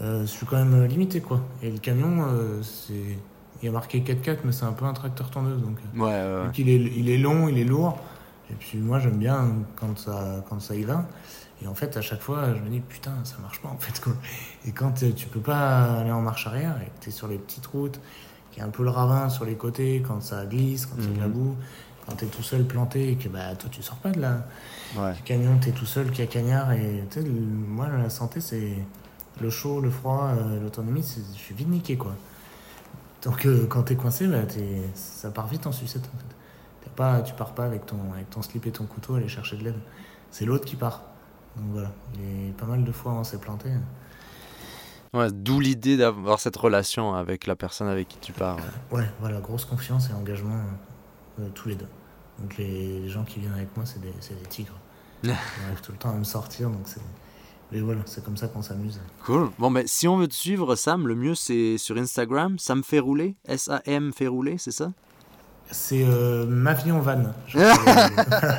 Euh, 0.01 0.23
je 0.23 0.27
suis 0.27 0.47
quand 0.47 0.57
même 0.57 0.75
euh, 0.75 0.87
limité, 0.87 1.21
quoi. 1.21 1.41
Et 1.63 1.71
le 1.71 1.79
camion, 1.79 2.27
euh, 2.29 2.63
c'est. 2.63 3.19
Il 3.63 3.67
y 3.67 3.69
a 3.69 3.73
marqué 3.73 4.01
4x4, 4.01 4.39
mais 4.45 4.53
c'est 4.53 4.65
un 4.65 4.73
peu 4.73 4.85
un 4.85 4.93
tracteur 4.93 5.31
tondeuse, 5.31 5.63
donc. 5.63 5.79
Ouais, 5.97 6.03
ouais, 6.03 6.51
qu'il 6.53 6.69
est, 6.69 6.77
il 6.77 7.09
est 7.09 7.17
long, 7.19 7.49
il 7.49 7.59
est 7.59 7.65
lourd. 7.65 7.99
Et 8.51 8.55
puis 8.55 8.77
moi, 8.79 8.99
j'aime 8.99 9.17
bien 9.19 9.53
quand 9.77 9.97
ça, 9.99 10.45
quand 10.51 10.61
ça 10.61 10.75
y 10.75 10.83
va. 10.83 11.07
Et 11.63 11.67
en 11.69 11.75
fait, 11.75 11.97
à 11.97 12.03
chaque 12.03 12.21
fois, 12.21 12.53
je 12.55 12.61
me 12.61 12.69
dis, 12.69 12.81
putain, 12.81 13.13
ça 13.25 13.37
marche 13.41 13.63
pas, 13.63 13.69
en 13.71 13.79
fait, 13.79 13.99
quoi. 14.01 14.13
Et 14.67 14.73
quand 14.73 14.93
tu 15.17 15.27
peux 15.29 15.41
pas 15.41 16.01
aller 16.01 16.11
en 16.11 16.21
marche 16.21 16.47
arrière, 16.47 16.77
et 16.83 16.87
que 16.87 17.05
tu 17.05 17.09
es 17.09 17.13
sur 17.13 17.27
les 17.29 17.39
petites 17.39 17.65
routes, 17.67 18.01
qu'il 18.51 18.61
y 18.61 18.63
a 18.63 18.69
un 18.69 18.71
peu 18.71 18.83
le 18.83 18.91
ravin 18.91 19.29
sur 19.31 19.45
les 19.47 19.55
côtés, 19.55 20.03
quand 20.07 20.21
ça 20.21 20.45
glisse, 20.45 20.85
quand 20.87 20.97
il 20.99 21.05
y 21.05 21.13
a 21.13 21.15
de 21.15 21.21
la 21.21 21.29
Mhm. 21.29 21.33
boue, 21.33 21.57
quand 22.07 22.17
tu 22.17 22.25
es 22.27 22.29
tout 22.29 22.43
seul 22.43 22.65
planté, 22.65 23.13
et 23.13 23.17
que 23.17 23.29
bah, 23.31 23.55
toi, 23.59 23.71
tu 23.73 23.83
sors 23.83 23.97
pas 23.97 24.11
de 24.11 24.21
là 24.21 24.47
Ouais. 24.99 25.13
le 25.13 25.25
camion, 25.25 25.57
t'es 25.59 25.71
tout 25.71 25.87
seul, 25.87 26.11
qu'il 26.11 26.21
y 26.25 26.29
a 26.29 26.31
cagnard. 26.31 26.73
Et 26.73 27.03
tu 27.11 27.21
moi, 27.23 27.89
la 27.89 28.11
santé, 28.11 28.41
c'est 28.43 28.75
le 29.41 29.51
chaud, 29.51 29.81
le 29.81 29.91
froid, 29.91 30.29
euh, 30.37 30.61
l'autonomie, 30.61 31.03
je 31.33 31.39
suis 31.39 31.55
vite 31.55 31.69
niqué 31.69 31.97
quoi. 31.97 32.15
Donc 33.23 33.47
euh, 33.47 33.67
quand 33.67 33.83
t'es 33.85 33.97
coincé, 33.97 34.27
bah, 34.27 34.43
t'es- 34.43 34.89
ça 34.95 35.31
part 35.31 35.47
vite 35.47 35.67
en 35.67 35.73
sucette 35.73 36.05
en 36.15 36.19
fait. 36.19 36.91
Pas, 36.95 37.23
tu 37.23 37.35
pars 37.35 37.55
pas 37.55 37.65
avec 37.65 37.87
ton, 37.87 37.97
avec 38.13 38.31
ton 38.31 38.41
slip 38.41 38.67
et 38.67 38.71
ton 38.71 38.85
couteau 38.85 39.17
aller 39.17 39.27
chercher 39.27 39.57
de 39.57 39.65
l'aide. 39.65 39.79
C'est 40.31 40.45
l'autre 40.45 40.65
qui 40.65 40.77
part. 40.77 41.03
Donc 41.57 41.67
voilà, 41.73 41.91
et 42.21 42.53
pas 42.53 42.67
mal 42.67 42.85
de 42.85 42.93
fois 42.93 43.13
on 43.13 43.25
s'est 43.25 43.39
planté. 43.39 43.71
Ouais, 45.13 45.31
D'où 45.33 45.61
l'idée 45.61 45.97
d'avoir 45.97 46.41
cette 46.41 46.57
relation 46.57 47.15
avec 47.15 47.47
la 47.47 47.55
personne 47.57 47.89
avec 47.89 48.09
qui 48.09 48.19
tu 48.19 48.33
pars. 48.33 48.57
ouais. 48.91 48.99
Ouais, 48.99 49.11
voilà, 49.21 49.41
grosse 49.41 49.65
confiance 49.65 50.11
et 50.11 50.13
engagement 50.13 50.59
euh, 51.41 51.49
tous 51.55 51.69
les 51.69 51.77
deux. 51.77 51.89
Donc 52.41 52.57
les, 52.59 53.01
les 53.01 53.09
gens 53.09 53.23
qui 53.25 53.39
viennent 53.41 53.53
avec 53.55 53.77
moi, 53.77 53.87
c'est 53.87 54.01
des, 54.01 54.11
des 54.11 54.49
tigres. 54.49 54.79
Ils 55.25 55.31
arrivent 55.31 55.81
tout 55.83 55.93
le 55.93 55.99
temps 55.99 56.11
à 56.11 56.15
me 56.15 56.25
sortir, 56.25 56.69
donc 56.71 56.83
c'est. 56.87 57.01
Mais 57.75 57.81
voilà, 57.81 58.03
c'est 58.07 58.25
comme 58.25 58.37
ça 58.37 58.47
qu'on 58.47 58.63
s'amuse. 58.63 59.01
Cool. 59.27 59.51
Bon, 59.59 59.69
ben, 59.69 59.85
si 59.85 60.07
on 60.07 60.17
veut 60.17 60.29
te 60.29 60.35
suivre, 60.35 60.77
Sam, 60.77 61.09
le 61.09 61.17
mieux 61.17 61.35
c'est 61.35 61.77
sur 61.77 61.97
Instagram. 61.97 62.57
Sam 62.57 62.85
fait 62.85 63.01
rouler. 63.01 63.35
S-A-M 63.49 64.13
fait 64.15 64.29
rouler, 64.29 64.59
c'est 64.59 64.71
ça? 64.71 64.93
C'est 65.73 66.05
euh, 66.05 66.47
ma 66.47 66.75
vie 66.75 66.93
en 66.93 67.01
van. 67.01 67.25
je 67.49 67.59
crois. 67.59 68.55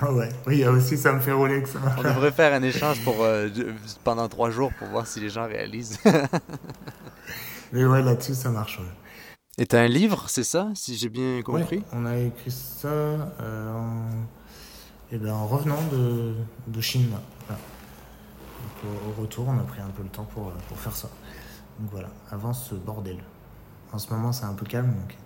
Ah 0.00 0.12
ouais, 0.12 0.28
oui, 0.46 0.56
il 0.56 0.58
y 0.58 0.64
a 0.64 0.70
aussi 0.72 0.98
ça 0.98 1.12
me 1.12 1.20
fait 1.20 1.32
rouler 1.32 1.62
que 1.62 1.68
ça. 1.68 1.78
On 1.96 2.02
devrait 2.02 2.32
faire 2.32 2.52
un 2.52 2.62
échange 2.62 3.02
pour, 3.04 3.22
euh, 3.22 3.48
pendant 4.02 4.28
trois 4.28 4.50
jours 4.50 4.72
pour 4.78 4.88
voir 4.88 5.06
si 5.06 5.20
les 5.20 5.30
gens 5.30 5.46
réalisent. 5.46 5.98
Mais 7.72 7.84
ouais, 7.84 8.02
là-dessus, 8.02 8.34
ça 8.34 8.50
marche. 8.50 8.78
Ouais. 8.78 8.84
Et 9.58 9.66
t'as 9.66 9.80
un 9.80 9.88
livre, 9.88 10.24
c'est 10.28 10.44
ça, 10.44 10.70
si 10.74 10.96
j'ai 10.96 11.08
bien 11.08 11.40
compris? 11.42 11.78
Ouais, 11.78 11.84
on 11.92 12.04
a 12.04 12.16
écrit 12.18 12.50
ça 12.50 12.88
euh, 12.88 13.72
en... 13.72 14.08
eh 15.12 15.18
ben, 15.18 15.32
en 15.32 15.46
revenant 15.46 15.80
de, 15.92 16.34
de 16.66 16.80
Chine. 16.80 17.08
Donc, 18.60 18.84
au, 18.84 19.08
au 19.08 19.12
retour, 19.22 19.48
on 19.48 19.58
a 19.58 19.62
pris 19.64 19.80
un 19.80 19.90
peu 19.90 20.02
le 20.02 20.08
temps 20.08 20.24
pour, 20.24 20.48
euh, 20.48 20.52
pour 20.68 20.78
faire 20.78 20.94
ça. 20.96 21.08
Donc 21.78 21.90
voilà, 21.90 22.08
avant 22.30 22.52
ce 22.52 22.74
bordel. 22.74 23.18
En 23.92 23.98
ce 23.98 24.12
moment, 24.12 24.32
c'est 24.32 24.44
un 24.46 24.54
peu 24.54 24.66
calme, 24.66 24.94
donc 24.94 25.16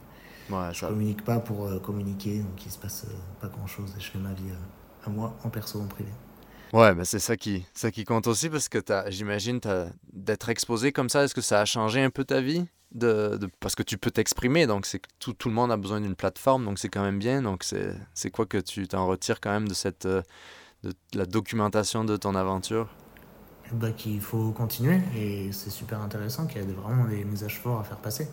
Ouais, 0.51 0.75
je 0.75 0.81
ça. 0.81 0.89
communique 0.89 1.25
pas 1.25 1.39
pour 1.41 1.67
euh, 1.67 1.79
communiquer, 1.79 2.41
donc 2.41 2.65
il 2.67 2.71
se 2.73 2.79
passe 2.79 3.05
euh, 3.09 3.15
pas 3.41 3.49
grand-chose 3.49 3.95
et 3.97 4.01
je 4.01 4.11
fais 4.11 4.19
ma 4.19 4.33
vie 4.35 4.51
euh, 4.51 5.07
à 5.07 5.11
moi, 5.11 5.35
en 5.45 5.51
perso, 5.51 5.81
en 5.81 5.87
privé. 5.87 6.11
Ouais, 6.73 6.95
ben 6.95 7.05
c'est 7.05 7.19
ça 7.19 7.37
qui, 7.37 7.67
ça 7.75 7.91
qui 7.91 8.05
compte 8.05 8.29
aussi 8.29 8.49
parce 8.49 8.69
que 8.69 8.79
j'imagine 9.09 9.59
d'être 10.13 10.49
exposé 10.49 10.93
comme 10.93 11.09
ça, 11.09 11.25
est-ce 11.25 11.35
que 11.35 11.41
ça 11.41 11.61
a 11.61 11.65
changé 11.65 12.01
un 12.03 12.11
peu 12.11 12.25
ta 12.25 12.41
vie 12.41 12.65
de, 12.93 13.37
de- 13.41 13.49
Parce 13.59 13.75
que 13.75 13.83
tu 13.83 13.99
peux 13.99 14.13
t'exprimer, 14.13 14.67
donc 14.69 14.87
c'est 14.87 15.03
tout, 15.19 15.33
tout 15.33 15.49
le 15.49 15.55
monde 15.55 15.73
a 15.73 15.77
besoin 15.77 16.01
d'une 16.01 16.15
plateforme, 16.15 16.65
donc 16.65 16.79
c'est 16.79 16.89
quand 16.89 17.03
même 17.03 17.19
bien. 17.19 17.43
Donc 17.43 17.65
c'est 17.65 18.31
quoi 18.31 18.47
que 18.47 18.59
tu 18.59 18.87
t'en 18.87 19.07
retires 19.07 19.41
quand 19.41 19.51
même 19.51 19.67
de 19.67 19.75
cette 19.75 20.07
euh, 20.07 20.23
de 20.85 20.95
la 21.15 21.27
documentation 21.27 22.05
de 22.05 22.17
ton 22.17 22.35
aventure? 22.37 22.89
Bah, 23.77 23.91
qu'il 23.91 24.21
faut 24.21 24.51
continuer 24.53 25.01
et 25.17 25.53
c'est 25.53 25.71
super 25.71 26.01
intéressant 26.01 26.47
qu'il 26.47 26.63
y 26.63 26.65
a 26.65 26.73
vraiment 26.73 27.05
des 27.05 27.25
messages 27.25 27.59
forts 27.59 27.81
à 27.81 27.85
faire 27.85 27.99
passer. 27.99 28.29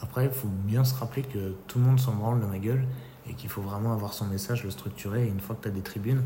Après, 0.00 0.24
il 0.24 0.30
faut 0.30 0.48
bien 0.48 0.84
se 0.84 0.94
rappeler 0.94 1.22
que 1.22 1.54
tout 1.68 1.78
le 1.78 1.84
monde 1.84 2.00
s'en 2.00 2.14
branle 2.14 2.40
de 2.40 2.46
ma 2.46 2.58
gueule 2.58 2.84
et 3.28 3.34
qu'il 3.34 3.48
faut 3.48 3.62
vraiment 3.62 3.92
avoir 3.92 4.14
son 4.14 4.26
message, 4.26 4.64
le 4.64 4.70
structurer. 4.70 5.24
Et 5.24 5.28
une 5.28 5.40
fois 5.40 5.54
que 5.54 5.62
tu 5.62 5.68
as 5.68 5.72
des 5.72 5.80
tribunes, 5.80 6.22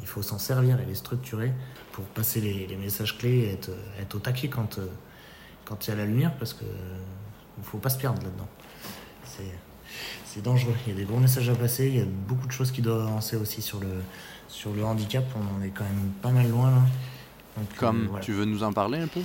il 0.00 0.06
faut 0.06 0.22
s'en 0.22 0.38
servir 0.38 0.80
et 0.80 0.86
les 0.86 0.94
structurer 0.94 1.52
pour 1.92 2.04
passer 2.06 2.40
les, 2.40 2.76
messages 2.76 3.18
clés 3.18 3.40
et 3.40 3.52
être, 4.00 4.14
au 4.14 4.18
taquet 4.18 4.48
quand 4.48 4.78
euh, 4.78 4.86
quand 5.66 5.86
il 5.86 5.90
y 5.90 5.92
a 5.92 5.96
la 5.96 6.06
lumière 6.06 6.34
parce 6.38 6.54
que 6.54 6.64
il 6.64 7.64
faut 7.64 7.78
pas 7.78 7.90
se 7.90 7.98
perdre 7.98 8.22
là-dedans. 8.22 8.48
C'est 9.24 9.54
c'est 10.24 10.42
dangereux. 10.42 10.74
Il 10.86 10.92
y 10.92 10.96
a 10.96 10.98
des 10.98 11.04
gros 11.04 11.18
messages 11.18 11.48
à 11.48 11.54
passer. 11.54 11.88
Il 11.88 11.96
y 11.96 12.00
a 12.00 12.06
beaucoup 12.06 12.46
de 12.46 12.52
choses 12.52 12.70
qui 12.70 12.80
doivent 12.80 13.06
avancer 13.06 13.36
aussi 13.36 13.60
sur 13.60 13.80
le 13.80 14.02
sur 14.48 14.72
le 14.72 14.84
handicap. 14.84 15.24
On 15.36 15.60
en 15.60 15.62
est 15.62 15.70
quand 15.70 15.84
même 15.84 16.12
pas 16.22 16.30
mal 16.30 16.48
loin 16.48 16.70
là. 16.70 16.82
Donc, 17.56 17.66
euh, 17.72 17.76
Comme 17.78 18.06
voilà. 18.06 18.24
tu 18.24 18.32
veux 18.32 18.44
nous 18.44 18.62
en 18.62 18.72
parler 18.72 18.98
un 18.98 19.08
peu? 19.08 19.20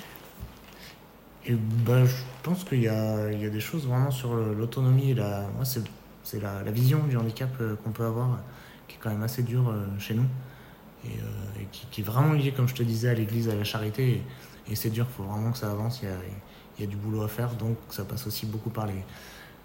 Et 1.47 1.53
ben, 1.53 2.05
je 2.05 2.15
pense 2.43 2.63
qu'il 2.63 2.79
y 2.79 2.83
y 2.85 2.87
a 2.89 3.49
des 3.49 3.59
choses 3.59 3.85
vraiment 3.87 4.11
sur 4.11 4.33
l'autonomie 4.35 5.11
et 5.11 5.13
la, 5.13 5.41
moi, 5.55 5.63
c'est, 5.63 5.83
la, 6.41 6.63
la 6.63 6.71
vision 6.71 7.03
du 7.07 7.17
handicap 7.17 7.51
euh, 7.61 7.75
qu'on 7.83 7.91
peut 7.91 8.05
avoir, 8.05 8.31
euh, 8.31 8.37
qui 8.87 8.95
est 8.95 8.99
quand 8.99 9.11
même 9.11 9.21
assez 9.23 9.43
dure 9.43 9.69
euh, 9.69 9.85
chez 9.99 10.15
nous, 10.15 10.25
et, 11.05 11.09
euh, 11.19 11.61
et 11.61 11.67
qui, 11.71 11.85
qui 11.91 12.01
est 12.01 12.03
vraiment 12.03 12.33
liée, 12.33 12.51
comme 12.51 12.67
je 12.67 12.73
te 12.73 12.81
disais, 12.81 13.09
à 13.09 13.13
l'église, 13.13 13.47
à 13.47 13.55
la 13.55 13.63
charité, 13.63 14.23
et, 14.67 14.71
et 14.71 14.75
c'est 14.75 14.89
dur, 14.89 15.05
il 15.07 15.13
faut 15.15 15.23
vraiment 15.23 15.51
que 15.51 15.59
ça 15.59 15.69
avance, 15.69 15.99
il 16.01 16.05
y 16.09 16.11
a, 16.11 16.15
il 16.79 16.85
y 16.85 16.87
a 16.87 16.89
du 16.89 16.95
boulot 16.95 17.21
à 17.21 17.27
faire, 17.27 17.53
donc 17.53 17.77
ça 17.91 18.05
passe 18.05 18.25
aussi 18.25 18.47
beaucoup 18.47 18.71
par 18.71 18.87
les, 18.87 19.03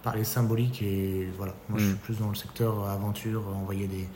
par 0.02 0.14
les 0.16 0.24
symboliques, 0.24 0.82
et 0.82 1.30
voilà, 1.38 1.54
moi 1.70 1.78
je 1.78 1.84
suis 1.86 1.94
Mm. 1.94 1.98
plus 1.98 2.18
dans 2.18 2.28
le 2.28 2.34
secteur 2.34 2.86
aventure, 2.90 3.42
envoyer 3.56 3.86
des, 3.86 4.06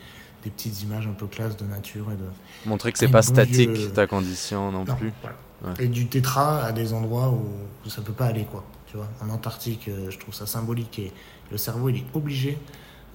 des 0.44 0.50
petites 0.50 0.82
images 0.82 1.06
un 1.06 1.12
peu 1.12 1.26
classe 1.26 1.56
de 1.56 1.64
nature 1.64 2.12
et 2.12 2.16
de, 2.16 2.68
Montrer 2.68 2.92
que 2.92 2.98
c'est 2.98 3.08
pas 3.08 3.22
bon 3.22 3.28
statique 3.28 3.92
ta 3.94 4.06
condition 4.06 4.70
non, 4.70 4.84
non, 4.84 4.94
plus. 4.94 5.12
voilà. 5.20 5.36
Ouais. 5.64 5.84
Et 5.84 5.88
du 5.88 6.06
tétra 6.06 6.62
à 6.62 6.72
des 6.72 6.92
endroits 6.92 7.30
où, 7.30 7.88
ça 7.88 8.02
peut 8.02 8.12
pas 8.12 8.26
aller, 8.26 8.44
quoi. 8.44 8.64
Tu 8.86 8.96
vois, 8.96 9.08
en 9.22 9.30
Antarctique, 9.30 9.88
euh, 9.88 10.10
je 10.10 10.18
trouve 10.18 10.34
ça 10.34 10.46
symbolique 10.46 10.98
et 10.98 11.12
le 11.50 11.56
cerveau, 11.56 11.88
il 11.88 11.96
est 11.96 12.06
obligé 12.14 12.58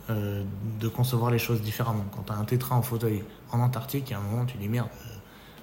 euh, 0.10 0.44
de 0.80 0.88
concevoir 0.88 1.30
les 1.30 1.38
choses 1.38 1.62
différemment. 1.62 2.06
Quand 2.16 2.24
tu 2.24 2.34
as 2.34 2.36
un 2.36 2.46
tétra 2.46 2.76
en 2.76 2.82
fauteuil 2.82 3.24
en 3.52 3.60
Antarctique, 3.60 4.06
il 4.08 4.14
y 4.14 4.16
a 4.16 4.20
un 4.20 4.22
moment, 4.22 4.46
tu 4.46 4.58
dis 4.58 4.68
merde, 4.68 4.88
euh, 5.06 5.14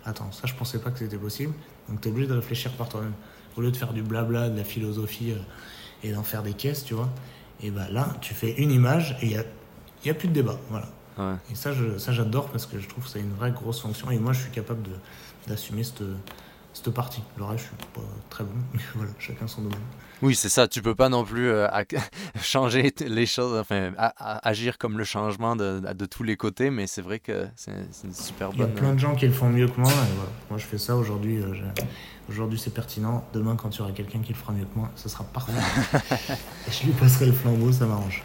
attends, 0.05 0.31
ça, 0.31 0.42
je 0.44 0.55
pensais 0.55 0.79
pas 0.79 0.90
que 0.90 1.00
c'était 1.00 1.16
possible. 1.16 1.52
Donc, 1.88 2.00
tu 2.00 2.09
es 2.09 2.11
obligé 2.12 2.29
de 2.29 2.35
réfléchir 2.35 2.70
par 2.72 2.88
toi-même. 2.88 3.14
Au 3.57 3.61
lieu 3.61 3.72
de 3.72 3.76
faire 3.76 3.92
du 3.92 4.02
blabla, 4.02 4.48
de 4.48 4.57
la 4.57 4.62
philosophie 4.62 5.33
euh, 5.33 5.38
et 6.05 6.12
d'en 6.12 6.22
faire 6.22 6.44
des 6.44 6.52
caisses, 6.52 6.85
tu 6.85 6.94
vois. 6.94 7.09
Et 7.61 7.70
bah 7.70 7.88
là, 7.90 8.14
tu 8.20 8.35
fais 8.35 8.52
une 8.52 8.70
image 8.70 9.16
et 9.20 9.26
il 9.26 9.29
n'y 9.31 9.37
a, 9.37 9.44
y 10.05 10.11
a 10.11 10.14
plus 10.14 10.29
de 10.29 10.35
débat. 10.35 10.59
Voilà. 10.70 10.87
Ouais. 11.18 11.35
Et 11.50 11.55
ça, 11.55 11.72
je, 11.72 11.98
ça 11.98 12.12
j'adore 12.12 12.48
parce 12.50 12.66
que 12.66 12.79
je 12.79 12.88
trouve 12.88 13.05
que 13.05 13.11
c'est 13.11 13.20
une 13.20 13.33
vraie 13.35 13.52
grosse 13.52 13.81
fonction. 13.81 14.11
Et 14.11 14.18
moi, 14.18 14.33
je 14.33 14.42
suis 14.42 14.50
capable 14.50 14.83
de- 14.83 14.96
d'assumer 15.48 15.83
cette, 15.85 16.02
cette 16.74 16.90
partie. 16.90 17.22
Le 17.38 17.44
reste, 17.44 17.61
je 17.64 17.64
suis 17.68 17.76
pas 17.94 18.00
très 18.31 18.44
bon. 18.44 18.50
Mais 18.74 18.81
voilà, 18.94 19.11
chacun 19.18 19.46
son 19.46 19.62
domaine. 19.62 19.79
Oui, 20.22 20.35
c'est 20.35 20.48
ça. 20.48 20.66
Tu 20.66 20.81
peux 20.81 20.94
pas 20.94 21.09
non 21.11 21.24
plus 21.24 21.50
euh, 21.50 21.68
changer 22.42 22.92
les 23.07 23.26
choses, 23.26 23.59
enfin, 23.59 23.92
agir 24.18 24.79
comme 24.79 24.96
le 24.96 25.05
changement 25.05 25.57
de, 25.57 25.81
de 25.92 26.07
tous 26.07 26.22
les 26.22 26.37
côtés, 26.38 26.70
mais 26.70 26.87
c'est 26.87 27.02
vrai 27.02 27.18
que 27.18 27.46
c'est 27.55 27.72
c'est 27.90 28.07
une 28.07 28.14
super 28.14 28.48
Il 28.55 28.61
y 28.61 28.62
a 28.62 28.66
bonne. 28.66 28.74
plein 28.74 28.94
de 28.94 28.98
gens 28.98 29.14
qui 29.14 29.26
le 29.26 29.33
font 29.35 29.50
mieux 29.50 29.68
que 29.68 29.79
moi. 29.79 29.90
Et 29.90 30.14
voilà. 30.16 30.31
Moi, 30.50 30.59
je 30.59 30.64
fais 30.64 30.79
ça 30.79 30.96
aujourd'hui. 30.96 31.38
euh, 31.38 31.52
aujourd'hui, 32.31 32.59
c'est 32.59 32.72
pertinent. 32.72 33.26
Demain, 33.35 33.57
quand 33.57 33.74
il 33.74 33.79
y 33.79 33.83
aura 33.83 33.92
quelqu'un 33.92 34.20
qui 34.20 34.33
le 34.33 34.38
fera 34.38 34.52
mieux 34.55 34.64
que 34.64 34.79
moi, 34.79 34.90
ce 34.96 35.09
sera 35.11 35.24
parfait. 35.24 35.52
et 36.68 36.70
je 36.72 36.85
lui 36.87 36.92
passerai 36.92 37.26
le 37.26 37.33
flambeau, 37.33 37.70
ça 37.72 37.85
m'arrange. 37.87 38.22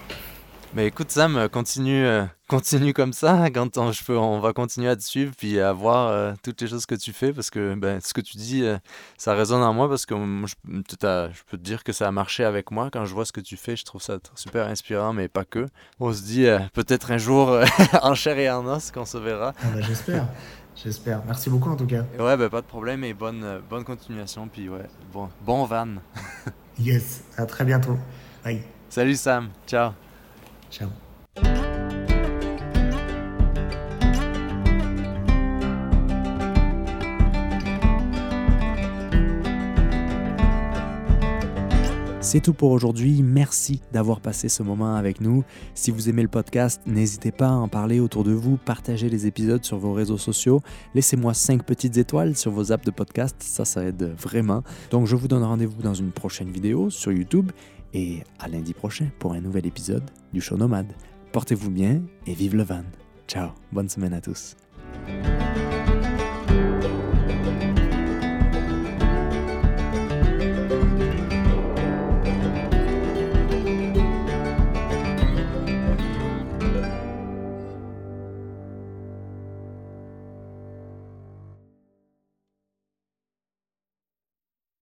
Mais 0.74 0.88
écoute 0.88 1.12
Sam, 1.12 1.36
euh, 1.36 1.50
continue, 1.50 2.06
euh, 2.06 2.24
continue 2.48 2.94
comme 2.94 3.12
ça. 3.12 3.50
Quand 3.50 3.78
on, 3.78 3.92
je 3.92 4.06
peux, 4.06 4.18
on 4.18 4.40
va 4.40 4.54
continuer 4.54 4.88
à 4.88 4.96
te 4.96 5.04
suivre 5.04 5.34
puis 5.38 5.60
à 5.60 5.74
voir 5.74 6.08
euh, 6.08 6.34
toutes 6.44 6.62
les 6.62 6.68
choses 6.68 6.86
que 6.86 6.96
tu 6.96 7.12
fais 7.12 7.34
parce 7.34 7.50
que 7.50 7.76
ben, 7.76 8.00
ce 8.00 8.14
que 8.14 8.22
tu 8.22 8.38
dis, 8.38 8.64
euh, 8.64 8.78
ça 9.18 9.34
résonne 9.34 9.62
en 9.64 9.74
moi 9.74 9.90
parce 9.90 10.06
que 10.06 10.14
moi, 10.14 10.48
je, 10.48 10.82
tout 10.84 11.06
à- 11.06 11.30
je 11.30 11.42
peux 11.50 11.58
te 11.58 11.62
dire 11.64 11.84
que 11.84 11.92
ça 11.92 12.08
a 12.08 12.12
marché 12.12 12.46
avec 12.46 12.72
moi. 12.72 12.90
Quand 12.90 13.04
je 13.06 13.14
vois 13.14 13.26
ce 13.26 13.34
que 13.34 13.42
tu 13.42 13.58
fais, 13.58 13.76
je 13.76 13.84
trouve 13.84 14.02
ça 14.02 14.18
super 14.36 14.68
inspirant, 14.68 15.12
mais 15.12 15.28
pas 15.28 15.44
que. 15.44 15.68
On 16.00 16.14
se 16.14 16.22
dit 16.22 16.48
euh, 16.48 16.60
peut-être 16.74 17.12
un 17.12 17.18
jour 17.18 17.60
en 18.02 18.16
chair 18.16 18.38
et 18.40 18.50
en 18.50 18.66
os 18.66 18.92
qu'on 18.92 19.06
se 19.06 19.18
verra. 19.18 19.54
Ah 19.62 19.68
bah, 19.76 19.82
j'espère. 19.82 20.26
J'espère. 20.82 21.22
Merci 21.26 21.50
beaucoup 21.50 21.70
en 21.70 21.76
tout 21.76 21.86
cas. 21.86 22.06
Ouais, 22.18 22.38
ben, 22.38 22.48
pas 22.50 22.62
de 22.62 22.66
problème 22.68 23.04
et 23.04 23.14
bonne, 23.14 23.62
bonne 23.70 23.84
continuation. 23.84 24.48
Puis 24.48 24.70
ouais, 24.70 24.88
bon, 25.12 25.28
bon 25.42 25.66
van. 25.66 25.88
Yes. 26.80 27.24
À 27.38 27.46
très 27.46 27.66
bientôt. 27.66 27.98
Bye. 28.44 28.64
Salut 28.90 29.16
Sam, 29.16 29.50
ciao. 29.68 29.92
Ciao. 30.72 30.90
C'est 42.24 42.40
tout 42.40 42.54
pour 42.54 42.72
aujourd'hui. 42.72 43.22
Merci 43.24 43.82
d'avoir 43.92 44.22
passé 44.22 44.48
ce 44.48 44.64
moment 44.64 44.96
avec 44.96 45.20
nous. 45.20 45.44
Si 45.74 45.92
vous 45.92 46.08
aimez 46.08 46.22
le 46.22 46.30
podcast, 46.30 46.82
n'hésitez 46.86 47.34
pas 47.34 47.48
à 47.48 47.52
en 47.52 47.68
parler 47.68 48.00
autour 48.00 48.24
de 48.24 48.32
vous, 48.32 48.56
partagez 48.56 49.10
les 49.10 49.28
épisodes 49.28 49.66
sur 49.66 49.78
vos 49.78 49.92
réseaux 49.92 50.18
sociaux, 50.18 50.62
laissez-moi 50.96 51.34
5 51.34 51.66
petites 51.66 51.98
étoiles 51.98 52.38
sur 52.38 52.52
vos 52.52 52.72
apps 52.72 52.86
de 52.86 52.92
podcast, 52.92 53.36
ça, 53.40 53.66
ça 53.66 53.84
aide 53.84 54.14
vraiment. 54.18 54.64
Donc, 54.92 55.08
je 55.08 55.18
vous 55.18 55.28
donne 55.28 55.44
rendez-vous 55.44 55.82
dans 55.82 55.94
une 55.94 56.12
prochaine 56.12 56.50
vidéo 56.50 56.90
sur 56.90 57.12
YouTube 57.12 57.52
et 57.94 58.24
à 58.40 58.48
lundi 58.48 58.74
prochain 58.74 59.08
pour 59.20 59.34
un 59.34 59.42
nouvel 59.42 59.66
épisode 59.66 60.10
du 60.34 60.42
show 60.42 60.58
Nomade. 60.58 60.94
Portez-vous 61.32 61.72
bien 61.72 62.02
et 62.28 62.34
vive 62.34 62.56
le 62.56 62.64
van. 62.64 62.84
Ciao, 63.28 63.50
bonne 63.72 63.90
semaine 63.90 64.14
à 64.14 64.22
tous. 64.22 64.56